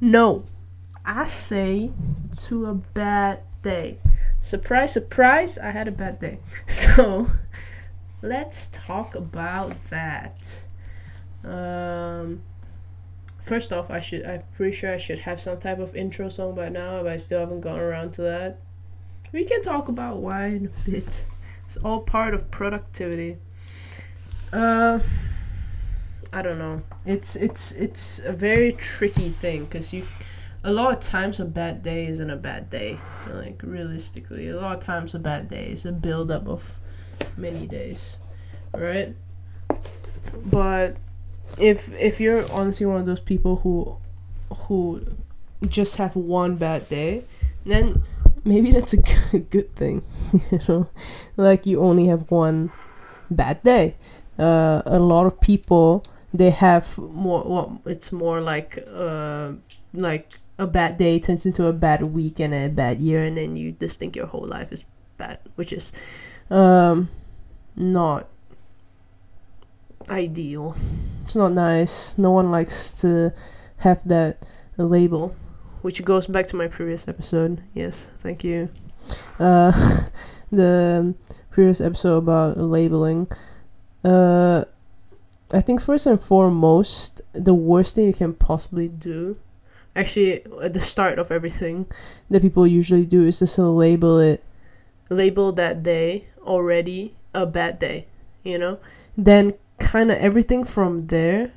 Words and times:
no. 0.00 0.44
I 1.04 1.24
say 1.24 1.90
to 2.42 2.66
a 2.66 2.74
bad 2.74 3.40
day. 3.62 3.98
Surprise, 4.40 4.92
surprise, 4.92 5.58
I 5.58 5.70
had 5.70 5.88
a 5.88 5.92
bad 5.92 6.18
day. 6.18 6.38
So 6.66 7.28
let's 8.22 8.68
talk 8.68 9.14
about 9.14 9.80
that. 9.84 10.66
Um, 11.44 12.42
first 13.40 13.72
off, 13.72 13.90
I 13.90 14.00
should, 14.00 14.24
I'm 14.26 14.42
pretty 14.56 14.76
sure 14.76 14.92
I 14.92 14.98
should 14.98 15.18
have 15.20 15.40
some 15.40 15.58
type 15.58 15.78
of 15.78 15.96
intro 15.96 16.28
song 16.28 16.54
by 16.54 16.68
now, 16.68 17.02
but 17.02 17.12
I 17.12 17.16
still 17.16 17.40
haven't 17.40 17.60
gone 17.60 17.80
around 17.80 18.12
to 18.14 18.22
that. 18.22 18.58
We 19.32 19.44
can 19.44 19.62
talk 19.62 19.88
about 19.88 20.18
why 20.18 20.46
in 20.46 20.66
a 20.66 20.90
bit. 20.90 21.26
It's 21.64 21.76
all 21.78 22.00
part 22.00 22.32
of 22.32 22.50
productivity. 22.50 23.36
Uh, 24.52 25.00
I 26.32 26.42
don't 26.42 26.58
know. 26.58 26.82
It's 27.06 27.36
it's 27.36 27.72
it's 27.72 28.20
a 28.20 28.32
very 28.32 28.72
tricky 28.72 29.30
thing 29.30 29.64
because 29.64 29.92
you, 29.92 30.06
a 30.64 30.70
lot 30.70 30.92
of 30.94 31.00
times 31.00 31.40
a 31.40 31.44
bad 31.44 31.82
day 31.82 32.06
isn't 32.06 32.30
a 32.30 32.36
bad 32.36 32.68
day. 32.70 32.98
Like 33.32 33.60
realistically, 33.62 34.48
a 34.48 34.56
lot 34.56 34.76
of 34.76 34.82
times 34.82 35.14
a 35.14 35.18
bad 35.18 35.48
day 35.48 35.68
is 35.70 35.86
a 35.86 35.92
buildup 35.92 36.46
of 36.46 36.80
many 37.36 37.66
days, 37.66 38.18
right? 38.74 39.16
But 40.44 40.96
if 41.58 41.90
if 41.98 42.20
you're 42.20 42.50
honestly 42.52 42.86
one 42.86 43.00
of 43.00 43.06
those 43.06 43.20
people 43.20 43.56
who 43.56 43.96
who 44.54 45.02
just 45.66 45.96
have 45.96 46.14
one 46.14 46.56
bad 46.56 46.88
day, 46.90 47.24
then 47.64 48.02
maybe 48.44 48.70
that's 48.72 48.92
a 48.92 48.98
good 49.38 49.74
thing, 49.74 50.02
you 50.50 50.60
know, 50.68 50.88
like 51.38 51.64
you 51.64 51.80
only 51.80 52.06
have 52.06 52.30
one 52.30 52.70
bad 53.30 53.62
day. 53.62 53.96
Uh, 54.38 54.82
a 54.86 55.00
lot 55.00 55.26
of 55.26 55.40
people 55.40 56.04
they 56.32 56.50
have 56.50 56.98
more. 56.98 57.42
Well, 57.44 57.82
it's 57.86 58.12
more 58.12 58.40
like 58.40 58.78
uh, 58.92 59.52
like 59.94 60.34
a 60.58 60.66
bad 60.66 60.96
day 60.96 61.18
turns 61.18 61.46
into 61.46 61.66
a 61.66 61.72
bad 61.72 62.02
week 62.12 62.40
and 62.40 62.54
a 62.54 62.68
bad 62.68 63.00
year, 63.00 63.24
and 63.24 63.36
then 63.36 63.56
you 63.56 63.72
just 63.72 63.98
think 63.98 64.16
your 64.16 64.26
whole 64.26 64.46
life 64.46 64.72
is 64.72 64.84
bad, 65.16 65.38
which 65.54 65.72
is 65.72 65.92
um, 66.50 67.08
not 67.76 68.28
ideal. 70.10 70.76
It's 71.24 71.36
not 71.36 71.52
nice. 71.52 72.16
No 72.18 72.30
one 72.30 72.50
likes 72.50 73.00
to 73.02 73.32
have 73.78 74.06
that 74.08 74.46
label, 74.76 75.34
which 75.82 76.04
goes 76.04 76.26
back 76.26 76.46
to 76.48 76.56
my 76.56 76.68
previous 76.68 77.08
episode. 77.08 77.62
Yes, 77.74 78.10
thank 78.18 78.44
you. 78.44 78.68
Uh, 79.38 79.72
the 80.52 81.14
previous 81.50 81.80
episode 81.80 82.18
about 82.18 82.58
labeling. 82.58 83.28
Uh, 84.04 84.64
I 85.52 85.60
think 85.60 85.80
first 85.80 86.06
and 86.06 86.20
foremost, 86.20 87.22
the 87.32 87.54
worst 87.54 87.94
thing 87.94 88.06
you 88.06 88.12
can 88.12 88.34
possibly 88.34 88.88
do, 88.88 89.38
actually 89.96 90.44
at 90.62 90.74
the 90.74 90.80
start 90.80 91.18
of 91.18 91.30
everything, 91.30 91.86
that 92.28 92.42
people 92.42 92.66
usually 92.66 93.06
do 93.06 93.26
is 93.26 93.38
just 93.38 93.56
to 93.56 93.62
label 93.64 94.18
it, 94.18 94.44
label 95.08 95.52
that 95.52 95.82
day 95.82 96.28
already 96.42 97.14
a 97.34 97.46
bad 97.46 97.78
day, 97.78 98.06
you 98.44 98.58
know. 98.58 98.78
Then 99.16 99.54
kind 99.78 100.10
of 100.10 100.18
everything 100.18 100.64
from 100.64 101.06
there 101.06 101.52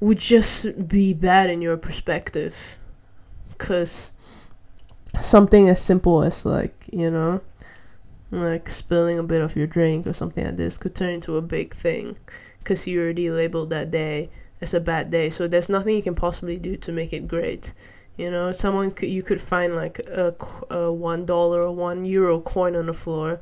would 0.00 0.18
just 0.18 0.88
be 0.88 1.12
bad 1.12 1.50
in 1.50 1.62
your 1.62 1.76
perspective, 1.76 2.78
cause 3.58 4.12
something 5.18 5.68
as 5.68 5.80
simple 5.80 6.22
as 6.22 6.46
like 6.46 6.86
you 6.92 7.10
know 7.10 7.40
like 8.30 8.68
spilling 8.68 9.18
a 9.18 9.22
bit 9.22 9.42
of 9.42 9.56
your 9.56 9.66
drink 9.66 10.06
or 10.06 10.12
something 10.12 10.44
like 10.44 10.56
this 10.56 10.78
could 10.78 10.94
turn 10.94 11.10
into 11.10 11.36
a 11.36 11.42
big 11.42 11.74
thing 11.74 12.16
because 12.58 12.86
you 12.86 13.00
already 13.00 13.30
labeled 13.30 13.70
that 13.70 13.90
day 13.90 14.30
as 14.60 14.74
a 14.74 14.80
bad 14.80 15.10
day. 15.10 15.30
So 15.30 15.48
there's 15.48 15.68
nothing 15.68 15.96
you 15.96 16.02
can 16.02 16.14
possibly 16.14 16.56
do 16.56 16.76
to 16.76 16.92
make 16.92 17.12
it 17.12 17.26
great 17.26 17.74
you 18.20 18.30
know? 18.30 18.52
Someone 18.52 18.90
could 18.90 19.08
you 19.08 19.22
could 19.22 19.40
find 19.40 19.74
like 19.74 19.98
a, 20.00 20.34
a 20.70 20.92
one 20.92 21.24
dollar 21.24 21.62
or 21.62 21.72
one 21.72 22.04
euro 22.04 22.40
coin 22.40 22.76
on 22.76 22.86
the 22.86 22.94
floor 22.94 23.40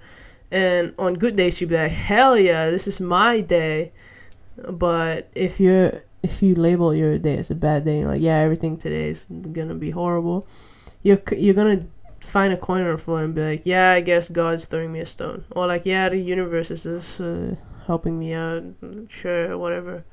and 0.50 0.94
on 0.98 1.14
good 1.14 1.36
days 1.36 1.60
you'd 1.60 1.68
be 1.70 1.76
like 1.76 1.92
hell 1.92 2.38
yeah 2.38 2.70
this 2.70 2.86
is 2.86 3.00
my 3.00 3.40
day. 3.40 3.92
But 4.56 5.28
if 5.34 5.60
you're 5.60 6.02
if 6.22 6.42
you 6.42 6.54
label 6.54 6.94
your 6.94 7.18
day 7.18 7.36
as 7.36 7.50
a 7.50 7.54
bad 7.54 7.84
day 7.84 8.02
like 8.02 8.20
yeah 8.20 8.38
everything 8.38 8.76
today 8.76 9.08
is 9.08 9.26
gonna 9.52 9.74
be 9.74 9.90
horrible 9.90 10.46
you're 11.02 11.22
you're 11.36 11.54
gonna 11.54 11.86
find 12.20 12.52
a 12.52 12.56
coin 12.56 12.82
on 12.82 12.92
the 12.92 12.98
floor 12.98 13.22
and 13.22 13.34
be 13.34 13.42
like, 13.42 13.66
yeah, 13.66 13.92
I 13.92 14.00
guess 14.00 14.28
God's 14.28 14.66
throwing 14.66 14.92
me 14.92 15.00
a 15.00 15.06
stone. 15.06 15.44
Or 15.52 15.66
like, 15.66 15.86
yeah, 15.86 16.08
the 16.08 16.20
universe 16.20 16.70
is 16.70 16.82
just 16.82 17.20
uh, 17.20 17.54
helping 17.86 18.18
me 18.18 18.32
out. 18.32 18.62
Sure, 19.08 19.56
whatever. 19.56 20.04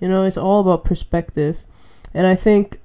You 0.00 0.08
know, 0.08 0.24
it's 0.24 0.36
all 0.36 0.60
about 0.60 0.84
perspective. 0.84 1.64
And 2.12 2.26
I 2.26 2.34
think, 2.34 2.80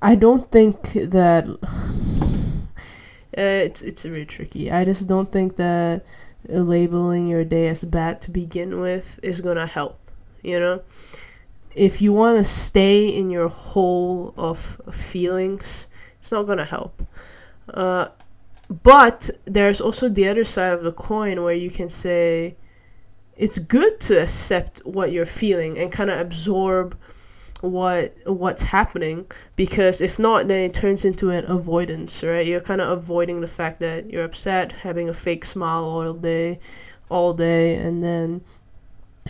I 0.00 0.14
don't 0.14 0.50
think 0.50 0.92
that, 0.92 1.44
uh, 3.36 3.40
it's, 3.40 3.82
it's 3.82 4.04
really 4.04 4.26
tricky. 4.26 4.70
I 4.70 4.84
just 4.84 5.08
don't 5.08 5.30
think 5.30 5.56
that 5.56 6.04
labeling 6.48 7.26
your 7.28 7.44
day 7.44 7.68
as 7.68 7.84
bad 7.84 8.20
to 8.22 8.30
begin 8.30 8.80
with 8.80 9.18
is 9.22 9.40
gonna 9.40 9.66
help, 9.66 9.98
you 10.42 10.58
know? 10.58 10.82
If 11.74 12.00
you 12.00 12.12
want 12.12 12.38
to 12.38 12.44
stay 12.44 13.08
in 13.08 13.30
your 13.30 13.48
hole 13.48 14.34
of 14.36 14.80
feelings, 14.90 15.88
it's 16.18 16.32
not 16.32 16.46
gonna 16.46 16.64
help. 16.64 17.02
Uh, 17.72 18.08
but 18.82 19.30
there's 19.44 19.80
also 19.80 20.08
the 20.08 20.28
other 20.28 20.44
side 20.44 20.72
of 20.74 20.82
the 20.82 20.92
coin 20.92 21.42
where 21.42 21.54
you 21.54 21.70
can 21.70 21.88
say 21.88 22.54
it's 23.36 23.58
good 23.58 24.00
to 24.00 24.20
accept 24.20 24.80
what 24.84 25.12
you're 25.12 25.26
feeling 25.26 25.78
and 25.78 25.90
kind 25.92 26.10
of 26.10 26.18
absorb 26.18 26.96
what 27.60 28.14
what's 28.26 28.62
happening 28.62 29.26
because 29.56 30.00
if 30.00 30.18
not 30.18 30.46
then 30.46 30.70
it 30.70 30.72
turns 30.74 31.04
into 31.04 31.30
an 31.30 31.44
avoidance 31.50 32.22
right 32.22 32.46
you're 32.46 32.60
kind 32.60 32.80
of 32.80 32.96
avoiding 32.96 33.40
the 33.40 33.48
fact 33.48 33.80
that 33.80 34.08
you're 34.08 34.24
upset 34.24 34.70
having 34.70 35.08
a 35.08 35.14
fake 35.14 35.44
smile 35.44 35.82
all 35.82 36.12
day 36.12 36.58
all 37.08 37.34
day 37.34 37.74
and 37.76 38.00
then 38.00 38.40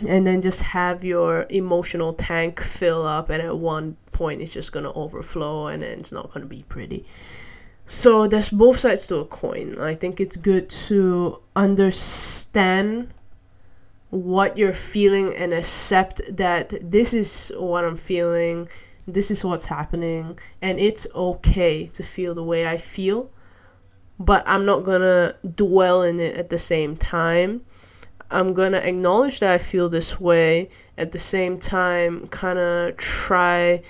and 0.07 0.27
then 0.27 0.41
just 0.41 0.61
have 0.61 1.03
your 1.03 1.47
emotional 1.49 2.13
tank 2.13 2.59
fill 2.59 3.05
up 3.05 3.31
and 3.31 3.41
at 3.41 3.57
one 3.57 3.97
point 4.19 4.41
it's 4.41 4.53
just 4.53 4.71
gonna 4.71 4.93
overflow 4.93 5.67
and 5.67 5.81
it's 5.83 6.11
not 6.11 6.31
gonna 6.31 6.45
be 6.45 6.63
pretty. 6.67 7.05
So 7.85 8.27
there's 8.27 8.49
both 8.49 8.79
sides 8.79 9.07
to 9.07 9.15
a 9.17 9.25
coin. 9.25 9.79
I 9.79 9.95
think 9.95 10.19
it's 10.19 10.37
good 10.37 10.69
to 10.87 11.41
understand 11.55 13.13
what 14.11 14.57
you're 14.57 14.73
feeling 14.93 15.35
and 15.35 15.53
accept 15.53 16.21
that 16.35 16.73
this 16.81 17.13
is 17.13 17.51
what 17.57 17.85
i'm 17.85 17.95
feeling 17.95 18.67
this 19.07 19.29
is 19.29 19.45
what's 19.45 19.65
happening 19.65 20.35
and 20.63 20.79
it's 20.79 21.05
okay 21.13 21.85
to 21.85 22.01
feel 22.01 22.33
the 22.33 22.43
way 22.43 22.65
i 22.67 22.75
feel 22.75 23.29
but 24.19 24.41
i'm 24.47 24.65
not 24.65 24.83
gonna 24.83 25.35
dwell 25.55 26.01
in 26.01 26.19
it 26.19 26.35
at 26.35 26.49
the 26.49 26.57
same 26.57 26.97
time. 26.97 27.61
I'm 28.31 28.53
gonna 28.53 28.77
acknowledge 28.77 29.39
that 29.39 29.53
I 29.53 29.57
feel 29.57 29.89
this 29.89 30.19
way 30.19 30.69
at 30.97 31.11
the 31.11 31.19
same 31.19 31.57
time 31.57 32.27
kind 32.27 32.59
of 32.59 32.95
try 32.97 33.81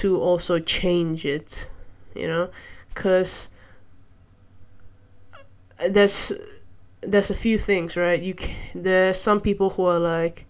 to 0.00 0.20
also 0.20 0.58
change 0.58 1.24
it 1.26 1.68
you 2.14 2.26
know? 2.26 2.50
Because 2.94 3.48
there's 5.88 6.32
there's 7.00 7.30
a 7.30 7.34
few 7.34 7.58
things 7.58 7.96
right? 7.96 8.22
You 8.22 8.36
there's 8.74 9.18
some 9.20 9.40
people 9.40 9.70
who 9.70 9.84
are 9.84 9.98
like 9.98 10.46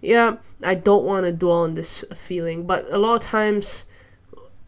yeah 0.00 0.36
i 0.62 0.76
don't 0.76 1.04
want 1.04 1.26
to 1.26 1.32
dwell 1.32 1.62
on 1.62 1.74
this 1.74 2.04
feeling 2.14 2.64
but 2.64 2.86
a 2.92 2.96
lot 2.98 3.16
of 3.16 3.20
times 3.20 3.84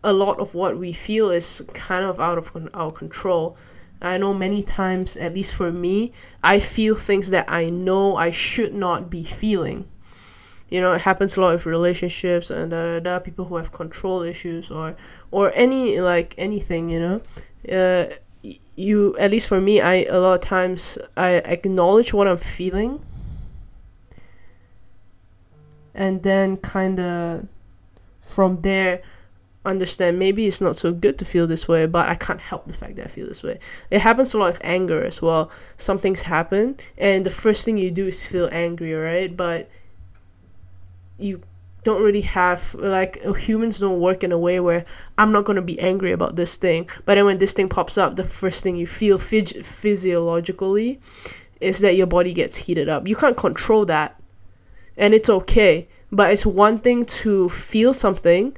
a 0.02 0.12
lot 0.12 0.38
of 0.40 0.54
what 0.54 0.78
we 0.78 0.92
feel 0.92 1.30
is 1.30 1.62
kind 1.74 2.04
of 2.04 2.18
out 2.20 2.38
of 2.38 2.50
our 2.74 2.90
control. 2.90 3.56
I 4.02 4.16
know 4.16 4.32
many 4.32 4.62
times, 4.62 5.16
at 5.16 5.34
least 5.34 5.54
for 5.54 5.70
me, 5.70 6.12
I 6.42 6.58
feel 6.58 6.94
things 6.96 7.30
that 7.30 7.50
I 7.50 7.68
know 7.68 8.16
I 8.16 8.30
should 8.30 8.74
not 8.74 9.10
be 9.10 9.24
feeling. 9.24 9.86
You 10.70 10.80
know, 10.80 10.92
it 10.92 11.00
happens 11.00 11.36
a 11.36 11.40
lot 11.40 11.52
with 11.54 11.66
relationships 11.66 12.50
and 12.50 12.70
da, 12.70 12.82
da, 12.84 13.00
da, 13.00 13.18
people 13.18 13.44
who 13.44 13.56
have 13.56 13.72
control 13.72 14.22
issues 14.22 14.70
or 14.70 14.96
or 15.32 15.52
any 15.54 15.98
like 15.98 16.34
anything. 16.38 16.88
You 16.90 17.00
know, 17.00 17.20
uh, 17.70 18.14
you 18.76 19.16
at 19.18 19.30
least 19.30 19.48
for 19.48 19.60
me, 19.60 19.80
I 19.80 20.04
a 20.04 20.18
lot 20.18 20.34
of 20.34 20.40
times 20.40 20.96
I 21.16 21.42
acknowledge 21.44 22.14
what 22.14 22.28
I'm 22.28 22.38
feeling, 22.38 23.00
and 25.94 26.22
then 26.22 26.56
kind 26.58 27.00
of 27.00 27.48
from 28.22 28.60
there 28.62 29.02
understand 29.66 30.18
maybe 30.18 30.46
it's 30.46 30.60
not 30.60 30.78
so 30.78 30.92
good 30.92 31.18
to 31.18 31.24
feel 31.24 31.46
this 31.46 31.68
way, 31.68 31.84
but 31.86 32.08
I 32.08 32.14
can't 32.14 32.40
help 32.40 32.66
the 32.66 32.72
fact 32.72 32.96
that 32.96 33.04
I 33.04 33.08
feel 33.08 33.26
this 33.26 33.42
way. 33.42 33.58
It 33.90 34.00
happens 34.00 34.32
a 34.32 34.38
lot 34.38 34.52
with 34.52 34.60
anger 34.64 35.04
as 35.04 35.20
well. 35.20 35.50
Something's 35.76 36.22
happened, 36.22 36.88
and 36.96 37.26
the 37.26 37.30
first 37.30 37.64
thing 37.64 37.76
you 37.76 37.90
do 37.90 38.06
is 38.06 38.26
feel 38.26 38.48
angry, 38.52 38.94
right? 38.94 39.36
But 39.36 39.68
you 41.20 41.42
don't 41.82 42.02
really 42.02 42.20
have 42.20 42.74
like 42.74 43.22
humans 43.36 43.78
don't 43.78 44.00
work 44.00 44.22
in 44.22 44.32
a 44.32 44.38
way 44.38 44.60
where 44.60 44.84
I'm 45.16 45.32
not 45.32 45.44
gonna 45.44 45.62
be 45.62 45.80
angry 45.80 46.12
about 46.12 46.36
this 46.36 46.56
thing, 46.56 46.88
but 47.04 47.14
then 47.14 47.24
when 47.24 47.38
this 47.38 47.52
thing 47.52 47.68
pops 47.68 47.96
up, 47.96 48.16
the 48.16 48.24
first 48.24 48.62
thing 48.62 48.76
you 48.76 48.86
feel 48.86 49.18
phys- 49.18 49.64
physiologically 49.64 51.00
is 51.60 51.80
that 51.80 51.96
your 51.96 52.06
body 52.06 52.32
gets 52.32 52.56
heated 52.56 52.88
up. 52.88 53.06
You 53.06 53.16
can't 53.16 53.36
control 53.36 53.84
that, 53.86 54.20
and 54.96 55.14
it's 55.14 55.28
okay. 55.28 55.88
But 56.12 56.32
it's 56.32 56.44
one 56.44 56.80
thing 56.80 57.04
to 57.06 57.48
feel 57.50 57.94
something 57.94 58.56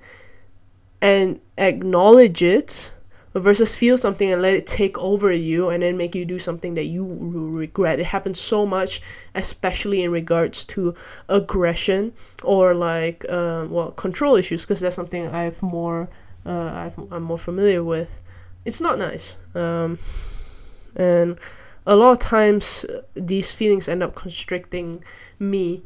and 1.02 1.40
acknowledge 1.58 2.42
it 2.42 2.94
versus 3.34 3.76
feel 3.76 3.96
something 3.96 4.30
and 4.30 4.42
let 4.42 4.54
it 4.54 4.66
take 4.66 4.98
over 4.98 5.32
you 5.32 5.70
and 5.70 5.82
then 5.82 5.96
make 5.96 6.14
you 6.14 6.24
do 6.24 6.38
something 6.38 6.74
that 6.74 6.84
you 6.84 7.04
regret. 7.20 8.00
It 8.00 8.06
happens 8.06 8.38
so 8.40 8.66
much, 8.66 9.00
especially 9.34 10.02
in 10.02 10.10
regards 10.10 10.64
to 10.66 10.94
aggression 11.28 12.12
or 12.42 12.74
like 12.74 13.24
uh, 13.28 13.66
well 13.68 13.92
control 13.92 14.36
issues, 14.36 14.62
because 14.62 14.80
that's 14.80 14.96
something 14.96 15.28
I've 15.28 15.62
more 15.62 16.08
uh, 16.44 16.90
i 17.10 17.16
am 17.16 17.22
more 17.22 17.38
familiar 17.38 17.84
with. 17.84 18.22
It's 18.64 18.80
not 18.80 18.98
nice, 18.98 19.38
um, 19.54 19.98
and 20.94 21.38
a 21.86 21.96
lot 21.96 22.12
of 22.12 22.18
times 22.18 22.84
uh, 22.84 23.02
these 23.14 23.50
feelings 23.50 23.88
end 23.88 24.02
up 24.02 24.14
constricting 24.14 25.02
me 25.38 25.82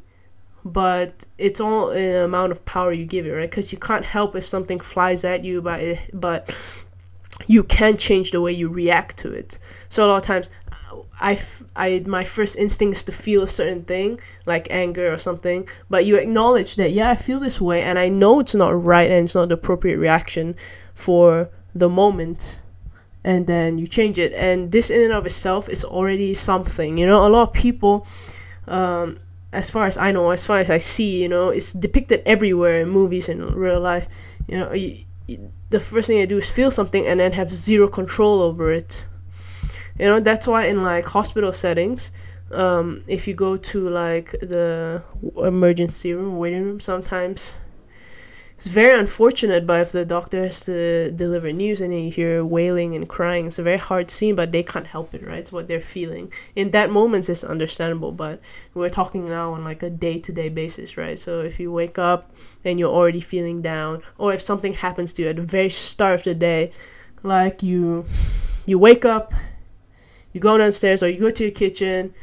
but 0.65 1.25
it's 1.39 1.61
all 1.61 1.91
an 1.91 2.25
amount 2.25 2.51
of 2.51 2.65
power 2.65 2.93
you 2.93 3.07
give 3.07 3.25
it 3.25 3.31
right 3.31 3.49
because 3.49 3.71
you 3.71 3.79
can't 3.79 4.05
help 4.05 4.35
if 4.35 4.45
something 4.45 4.81
flies 4.81 5.25
at 5.25 5.45
you 5.45 5.63
but 5.63 5.81
but 6.13 6.53
you 7.47 7.63
can 7.63 7.97
change 7.97 8.31
the 8.31 8.41
way 8.41 8.53
you 8.53 8.69
react 8.69 9.17
to 9.19 9.33
it. 9.33 9.59
So 9.89 10.05
a 10.05 10.09
lot 10.09 10.17
of 10.19 10.23
times, 10.23 10.51
I, 11.21 11.39
I 11.75 12.03
my 12.07 12.25
first 12.25 12.59
instinct 12.59 12.97
is 12.99 13.05
to 13.05 13.13
feel 13.13 13.43
a 13.43 13.49
certain 13.49 13.83
thing 13.85 14.21
like 14.47 14.69
anger 14.71 15.13
or 15.13 15.19
something, 15.19 15.69
but 15.91 16.07
you 16.07 16.17
acknowledge 16.17 16.77
that 16.77 16.93
yeah 16.93 17.11
I 17.11 17.15
feel 17.15 17.41
this 17.41 17.61
way 17.61 17.83
and 17.83 17.99
I 17.99 18.09
know 18.09 18.41
it's 18.41 18.55
not 18.55 18.83
right 18.83 19.11
and 19.11 19.25
it's 19.25 19.35
not 19.35 19.49
the 19.49 19.55
appropriate 19.55 19.99
reaction 19.99 20.55
for 20.95 21.49
the 21.75 21.89
moment, 21.89 22.63
and 23.25 23.47
then 23.47 23.79
you 23.79 23.87
change 23.87 24.19
it. 24.19 24.33
And 24.33 24.73
this 24.73 24.91
in 24.91 25.03
and 25.03 25.13
of 25.13 25.27
itself 25.27 25.69
is 25.69 25.85
already 25.85 26.35
something. 26.35 26.99
You 26.99 27.07
know, 27.07 27.27
a 27.27 27.29
lot 27.29 27.49
of 27.49 27.53
people. 27.53 28.07
Um, 28.69 29.19
as 29.53 29.71
far 29.71 29.87
as 29.87 29.97
I 29.97 30.13
know, 30.13 30.31
as 30.31 30.45
far 30.45 30.59
as 30.59 30.69
I 30.69 30.77
see, 30.77 31.23
you 31.23 31.29
know, 31.29 31.49
it's 31.49 31.73
depicted 31.73 32.23
everywhere 32.27 32.83
in 32.83 32.91
movies 32.91 33.29
and 33.29 33.55
real 33.55 33.81
life. 33.81 34.07
You 34.49 34.59
know, 34.59 34.73
you, 34.73 35.06
the 35.71 35.81
first 35.81 36.07
thing 36.09 36.21
I 36.21 36.27
do 36.27 36.39
is 36.39 36.51
feel 36.51 36.71
something 36.71 37.07
and 37.07 37.21
then 37.21 37.33
have 37.33 37.53
zero 37.53 37.89
control 37.89 38.43
over 38.43 38.73
it. 38.73 39.07
You 39.99 40.07
know, 40.07 40.21
that's 40.21 40.47
why 40.47 40.67
in 40.67 40.83
like 40.83 41.05
hospital 41.05 41.53
settings, 41.53 42.13
um, 42.53 43.03
if 43.07 43.27
you 43.27 43.35
go 43.35 43.57
to 43.57 43.89
like 43.89 44.33
the 44.33 45.03
emergency 45.37 46.15
room, 46.15 46.39
waiting 46.39 46.65
room, 46.65 46.81
sometimes 46.81 47.59
it's 48.57 48.69
very 48.69 48.99
unfortunate, 48.99 49.67
but 49.67 49.83
if 49.83 49.93
the 49.93 50.07
doctor 50.07 50.45
has 50.45 50.61
to 50.65 51.11
deliver 51.11 51.53
news 51.53 51.83
and 51.83 51.93
you 51.93 52.11
hear 52.11 52.43
wailing 52.43 52.95
and 52.97 53.07
crying, 53.07 53.47
it's 53.49 53.59
a 53.59 53.63
very 53.63 53.77
hard 53.77 54.11
scene, 54.11 54.35
but 54.35 54.51
they 54.51 54.63
can't 54.63 54.87
help 54.87 55.13
it, 55.15 55.27
right? 55.27 55.39
It's 55.39 55.53
what 55.53 55.69
they're 55.69 55.79
feeling. 55.79 56.33
In 56.55 56.71
that 56.71 56.91
moment, 56.91 57.29
it's 57.29 57.45
understandable, 57.45 58.13
but 58.13 58.41
we're 58.73 58.89
talking 58.89 59.29
now 59.29 59.53
on 59.53 59.63
like 59.63 59.83
a 59.83 59.91
day 59.91 60.19
to 60.21 60.33
day 60.33 60.49
basis, 60.49 60.97
right? 60.97 61.19
So 61.19 61.41
if 61.43 61.61
you 61.61 61.71
wake 61.71 61.99
up 61.99 62.31
and 62.65 62.79
you're 62.79 62.93
already 62.93 63.21
feeling 63.21 63.61
down, 63.61 64.01
or 64.17 64.33
if 64.33 64.41
something 64.41 64.73
happens 64.73 65.13
to 65.15 65.23
you 65.25 65.29
at 65.29 65.37
the 65.37 65.43
very 65.43 65.69
start 65.69 66.21
of 66.21 66.25
the 66.25 66.35
day, 66.35 66.73
like 67.23 67.63
you, 67.63 68.07
you 68.65 68.79
wake 68.79 69.05
up, 69.05 69.35
you 70.33 70.41
go 70.41 70.57
downstairs, 70.57 71.03
or 71.03 71.11
you 71.11 71.21
go 71.21 71.31
to 71.31 71.45
your 71.45 71.53
kitchen, 71.53 72.15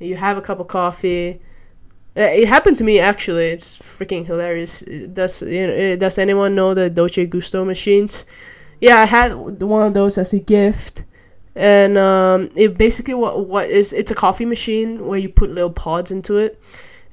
you 0.00 0.16
have 0.16 0.36
a 0.36 0.40
cup 0.40 0.58
of 0.58 0.66
coffee, 0.66 1.40
it 2.26 2.48
happened 2.48 2.78
to 2.78 2.84
me 2.84 2.98
actually. 2.98 3.46
It's 3.46 3.78
freaking 3.78 4.26
hilarious. 4.26 4.80
Does 5.12 5.42
you 5.42 5.66
know? 5.66 5.96
Does 5.96 6.18
anyone 6.18 6.54
know 6.54 6.74
the 6.74 6.90
Dolce 6.90 7.26
Gusto 7.26 7.64
machines? 7.64 8.26
Yeah, 8.80 9.00
I 9.00 9.06
had 9.06 9.34
one 9.34 9.86
of 9.86 9.94
those 9.94 10.18
as 10.18 10.32
a 10.32 10.38
gift, 10.38 11.04
and 11.54 11.98
um, 11.98 12.50
it 12.56 12.78
basically 12.78 13.14
what 13.14 13.46
what 13.46 13.68
is 13.70 13.92
it's 13.92 14.10
a 14.10 14.14
coffee 14.14 14.46
machine 14.46 15.06
where 15.06 15.18
you 15.18 15.28
put 15.28 15.50
little 15.50 15.70
pods 15.70 16.10
into 16.10 16.36
it, 16.36 16.60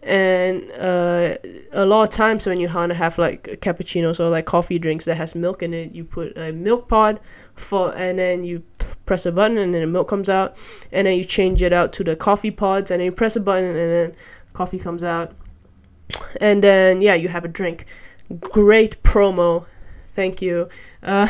and 0.02 0.72
uh, 0.72 1.38
a 1.74 1.86
lot 1.86 2.04
of 2.04 2.10
times 2.10 2.48
when 2.48 2.60
you 2.60 2.70
want 2.70 2.90
to 2.90 2.96
have 2.96 3.18
like 3.18 3.44
cappuccinos 3.62 4.20
or 4.20 4.30
like 4.30 4.46
coffee 4.46 4.80
drinks 4.80 5.06
that 5.06 5.16
has 5.16 5.36
milk 5.36 5.62
in 5.62 5.74
it, 5.74 5.94
you 5.94 6.06
put 6.06 6.38
a 6.38 6.54
milk 6.54 6.88
pod 6.88 7.20
for, 7.56 7.94
and 7.96 8.18
then 8.18 8.44
you 8.44 8.64
press 9.06 9.26
a 9.26 9.32
button 9.32 9.58
and 9.58 9.74
then 9.74 9.82
the 9.82 9.88
milk 9.88 10.08
comes 10.08 10.30
out, 10.30 10.56
and 10.94 11.08
then 11.08 11.18
you 11.18 11.24
change 11.26 11.62
it 11.62 11.74
out 11.74 11.92
to 11.94 12.04
the 12.04 12.16
coffee 12.16 12.52
pods, 12.52 12.92
and 12.92 13.02
then 13.02 13.06
you 13.06 13.12
press 13.12 13.36
a 13.36 13.42
button 13.42 13.66
and 13.66 13.92
then 13.92 14.16
coffee 14.58 14.80
comes 14.80 15.04
out. 15.04 15.34
And 16.42 16.64
then 16.64 17.02
yeah 17.02 17.16
you 17.16 17.30
have 17.30 17.46
a 17.46 17.48
drink. 17.60 17.86
Great 18.40 19.02
promo. 19.04 19.66
Thank 20.14 20.42
you. 20.42 20.70
Uh, 21.04 21.28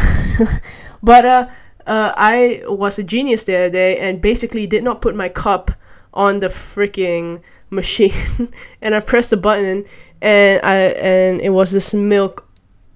but 1.03 1.25
uh, 1.25 1.47
uh, 1.85 2.11
i 2.15 2.61
was 2.67 2.99
a 2.99 3.03
genius 3.03 3.43
the 3.45 3.55
other 3.55 3.69
day 3.69 3.97
and 3.97 4.21
basically 4.21 4.65
did 4.67 4.83
not 4.83 5.01
put 5.01 5.15
my 5.15 5.29
cup 5.29 5.71
on 6.13 6.39
the 6.39 6.47
freaking 6.47 7.41
machine. 7.69 8.49
And 8.81 8.95
i 8.95 8.99
pressed 8.99 9.31
the 9.31 9.37
button 9.37 9.85
and 10.21 10.61
i 10.63 10.77
and 11.11 11.41
it 11.41 11.49
was 11.59 11.71
this 11.71 11.93
milk 11.93 12.47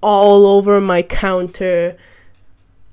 all 0.02 0.46
over 0.46 0.80
my 0.80 1.02
counter. 1.02 1.96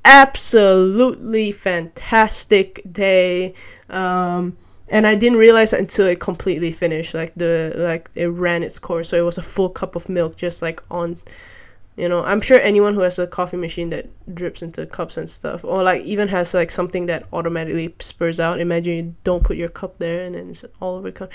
Absolutely 0.05 1.51
fantastic 1.51 2.81
day. 2.91 3.53
Um, 3.89 4.57
and 4.91 5.05
I 5.07 5.15
didn't 5.15 5.37
realize 5.37 5.73
until 5.73 6.07
it 6.07 6.19
completely 6.19 6.71
finished. 6.71 7.13
Like 7.13 7.33
the 7.35 7.73
like 7.75 8.09
it 8.15 8.27
ran 8.27 8.63
its 8.63 8.79
course, 8.79 9.09
so 9.09 9.17
it 9.17 9.25
was 9.25 9.37
a 9.37 9.41
full 9.41 9.69
cup 9.69 9.95
of 9.95 10.09
milk 10.09 10.35
just 10.35 10.61
like 10.61 10.81
on. 10.91 11.17
You 11.97 12.07
know, 12.07 12.23
I'm 12.23 12.39
sure 12.39 12.61
anyone 12.61 12.93
who 12.93 13.01
has 13.01 13.19
a 13.19 13.27
coffee 13.27 13.57
machine 13.57 13.89
that 13.89 14.07
drips 14.33 14.61
into 14.61 14.85
cups 14.85 15.17
and 15.17 15.29
stuff, 15.29 15.65
or 15.65 15.83
like 15.83 16.01
even 16.03 16.29
has 16.29 16.53
like 16.53 16.71
something 16.71 17.07
that 17.07 17.25
automatically 17.33 17.93
spurs 17.99 18.39
out. 18.39 18.59
Imagine 18.61 18.93
you 18.93 19.15
don't 19.25 19.43
put 19.43 19.57
your 19.57 19.67
cup 19.67 19.97
there 19.99 20.23
and 20.23 20.35
then 20.35 20.49
it's 20.49 20.63
all 20.79 20.95
over. 20.95 21.11
Co- 21.11 21.27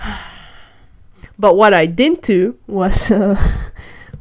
but 1.38 1.56
what 1.56 1.74
I 1.74 1.84
didn't 1.84 2.22
do 2.22 2.56
was 2.66 3.10
uh, 3.10 3.36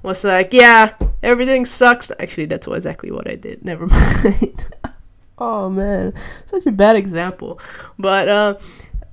was 0.03 0.25
like, 0.25 0.51
yeah, 0.51 0.95
everything 1.23 1.65
sucks. 1.65 2.11
Actually, 2.19 2.45
that's 2.45 2.67
exactly 2.67 3.11
what 3.11 3.29
I 3.29 3.35
did. 3.35 3.63
Never 3.63 3.87
mind. 4.23 4.65
Oh 5.45 5.69
man, 5.69 6.13
such 6.45 6.65
a 6.65 6.71
bad 6.71 6.95
example. 6.95 7.59
But 7.99 8.29
uh, 8.29 8.55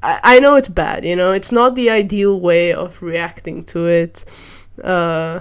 I, 0.00 0.20
I 0.22 0.38
know 0.38 0.54
it's 0.54 0.68
bad, 0.68 1.04
you 1.04 1.16
know, 1.16 1.32
it's 1.32 1.50
not 1.50 1.74
the 1.74 1.90
ideal 1.90 2.38
way 2.38 2.72
of 2.72 3.02
reacting 3.02 3.64
to 3.64 3.88
it. 3.88 4.24
Uh, 4.84 5.40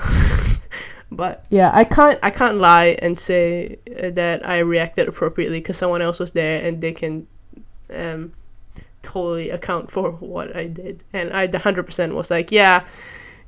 but 1.11 1.45
yeah, 1.51 1.69
I 1.75 1.83
can't 1.83 2.17
I 2.23 2.31
can't 2.31 2.57
lie 2.57 2.97
and 3.03 3.19
say 3.19 3.77
that 4.01 4.43
I 4.49 4.59
reacted 4.59 5.07
appropriately 5.07 5.59
because 5.59 5.77
someone 5.77 6.01
else 6.01 6.19
was 6.19 6.31
there 6.31 6.65
and 6.65 6.81
they 6.81 6.93
can 6.93 7.27
um, 7.93 8.33
totally 9.03 9.51
account 9.51 9.91
for 9.91 10.13
what 10.13 10.55
I 10.55 10.65
did. 10.65 11.03
And 11.13 11.31
I 11.33 11.47
100% 11.47 12.15
was 12.15 12.31
like, 12.31 12.51
yeah, 12.51 12.87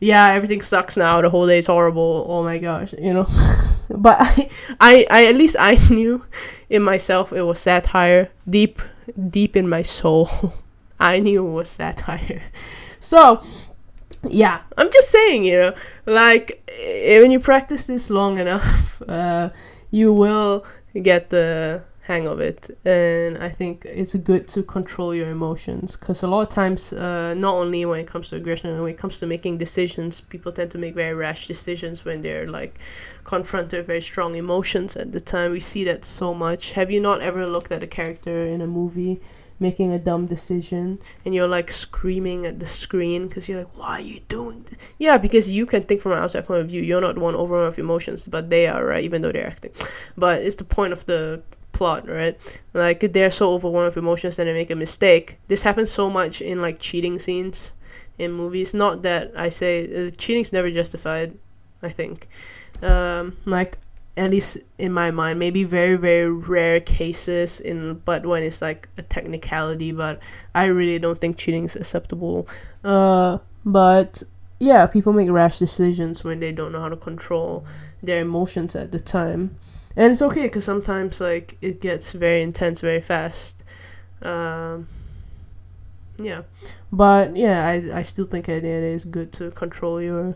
yeah, 0.02 0.28
everything 0.32 0.62
sucks 0.62 0.98
now. 0.98 1.22
The 1.22 1.30
whole 1.30 1.48
day 1.48 1.60
is 1.60 1.68
horrible. 1.68 2.26
Oh 2.28 2.44
my 2.44 2.58
gosh, 2.58 2.94
you 3.00 3.14
know. 3.14 3.28
but 3.98 4.18
I, 4.20 4.50
I, 4.80 5.08
I 5.10 5.26
at 5.26 5.36
least 5.36 5.56
I 5.60 5.76
knew 5.90 6.26
in 6.70 6.84
myself 6.84 7.34
it 7.34 7.44
was 7.44 7.60
satire 7.60 8.30
deep, 8.50 8.82
deep 9.30 9.56
in 9.56 9.68
my 9.68 9.82
soul. 9.82 10.30
I 11.00 11.20
knew 11.20 11.48
it 11.48 11.52
was 11.52 11.70
satire. 11.70 12.44
So, 13.00 13.42
yeah, 14.24 14.62
I'm 14.78 14.92
just 14.92 15.10
saying, 15.10 15.46
you 15.46 15.60
know, 15.60 15.74
like 16.06 16.64
when 16.78 17.32
you 17.32 17.40
practice 17.40 17.88
this 17.88 18.10
long 18.10 18.38
enough, 18.38 19.02
uh, 19.08 19.50
you 19.90 20.14
will 20.14 20.66
get 21.02 21.32
the 21.32 21.82
hang 22.12 22.28
of 22.28 22.40
it. 22.40 22.62
And 22.86 23.38
i 23.38 23.50
think 23.60 23.76
it's 23.86 24.16
good 24.30 24.44
to 24.54 24.60
control 24.78 25.12
your 25.20 25.30
emotions 25.40 25.88
because 25.98 26.24
a 26.24 26.30
lot 26.34 26.42
of 26.46 26.50
times 26.50 26.82
uh, 26.94 27.34
not 27.46 27.54
only 27.62 27.82
when 27.90 28.00
it 28.04 28.08
comes 28.14 28.30
to 28.30 28.36
aggression 28.36 28.68
when 28.82 28.92
it 28.96 29.00
comes 29.04 29.16
to 29.20 29.26
making 29.36 29.54
decisions 29.58 30.12
people 30.34 30.52
tend 30.52 30.70
to 30.72 30.78
make 30.78 30.94
very 31.04 31.16
rash 31.26 31.42
decisions 31.48 32.06
when 32.06 32.18
they're 32.22 32.48
like 32.60 32.74
confronted 33.24 33.78
with 33.80 33.88
very 33.88 34.02
strong 34.02 34.36
emotions 34.36 34.96
at 34.98 35.12
the 35.12 35.22
time. 35.22 35.52
We 35.52 35.60
see 35.60 35.84
that 35.86 36.04
so 36.04 36.34
much. 36.34 36.72
Have 36.74 36.90
you 36.92 37.00
not 37.00 37.22
ever 37.22 37.46
looked 37.46 37.72
at 37.72 37.84
a 37.84 37.88
character 37.88 38.46
in 38.54 38.62
a 38.62 38.68
movie 38.68 39.22
making 39.60 39.92
a 39.92 40.00
dumb 40.00 40.26
decision 40.26 41.00
and 41.24 41.36
you're 41.36 41.48
like 41.48 41.70
screaming 41.70 42.48
at 42.48 42.58
the 42.60 42.66
screen 42.66 43.28
because 43.28 43.48
you're 43.48 43.60
like 43.60 43.78
why 43.78 43.92
are 44.00 44.02
you 44.02 44.20
doing 44.28 44.60
this 44.64 44.80
yeah 44.98 45.20
because 45.20 45.52
you 45.52 45.68
can 45.68 45.84
think 45.84 46.02
from 46.02 46.14
an 46.14 46.18
outside 46.18 46.44
point 46.48 46.60
of 46.60 46.68
view 46.68 46.82
you're 46.82 47.00
not 47.00 47.16
one 47.16 47.36
overwhelmed 47.36 47.68
with 47.68 47.78
emotions 47.78 48.28
but 48.28 48.50
they 48.50 48.66
are 48.66 48.84
right 48.84 49.04
even 49.04 49.22
though 49.22 49.32
they're 49.32 49.46
acting. 49.46 49.72
But 50.18 50.42
it's 50.42 50.56
the 50.56 50.64
point 50.64 50.94
of 50.94 51.06
the 51.06 51.44
plot, 51.72 52.08
right? 52.08 52.38
Like 52.74 53.00
they're 53.14 53.32
so 53.32 53.54
overwhelmed 53.54 53.88
with 53.88 53.98
emotions 53.98 54.38
that 54.38 54.46
they 54.46 54.54
make 54.54 54.72
a 54.72 54.76
mistake. 54.76 55.38
This 55.48 55.64
happens 55.64 55.92
so 55.92 56.10
much 56.10 56.42
in 56.42 56.62
like 56.62 56.80
cheating 56.80 57.20
scenes 57.20 57.74
in 58.18 58.32
movies. 58.32 58.74
Not 58.74 59.02
that 59.04 59.32
I 59.36 59.50
say 59.50 60.08
uh, 60.08 60.12
cheating's 60.12 60.54
never 60.54 60.72
justified. 60.72 61.38
I 61.84 61.90
think, 61.90 62.28
um, 62.84 63.36
like 63.46 63.78
at 64.18 64.30
least 64.30 64.58
in 64.78 64.92
my 64.92 65.10
mind, 65.10 65.40
maybe 65.40 65.64
very 65.64 65.96
very 65.96 66.30
rare 66.30 66.80
cases 66.80 67.60
in, 67.60 67.96
but 68.06 68.26
when 68.26 68.44
it's 68.44 68.62
like 68.62 68.88
a 68.98 69.02
technicality. 69.02 69.92
But 69.92 70.20
I 70.54 70.66
really 70.66 71.00
don't 71.00 71.20
think 71.20 71.38
cheating 71.38 71.66
is 71.66 71.76
acceptable. 71.76 72.48
Uh, 72.84 73.40
but 73.66 74.22
yeah, 74.60 74.86
people 74.86 75.14
make 75.14 75.30
rash 75.32 75.58
decisions 75.58 76.24
when 76.24 76.40
they 76.40 76.52
don't 76.52 76.72
know 76.72 76.82
how 76.82 76.90
to 76.90 76.98
control 76.98 77.66
their 78.04 78.22
emotions 78.22 78.76
at 78.76 78.92
the 78.92 79.00
time 79.00 79.58
and 79.96 80.12
it's 80.12 80.22
okay 80.22 80.44
because 80.44 80.66
sometimes 80.66 81.20
like 81.20 81.58
it 81.62 81.82
gets 81.82 82.12
very 82.14 82.42
intense 82.42 82.82
very 82.82 83.02
fast. 83.02 83.64
Um, 84.22 84.88
yeah. 86.22 86.44
But 86.92 87.36
yeah 87.36 87.66
i 87.68 88.00
i 88.00 88.02
still 88.02 88.26
think 88.26 88.48
it 88.50 88.64
is 88.64 89.06
good 89.06 89.32
to 89.34 89.52
control 89.52 90.02
your 90.02 90.36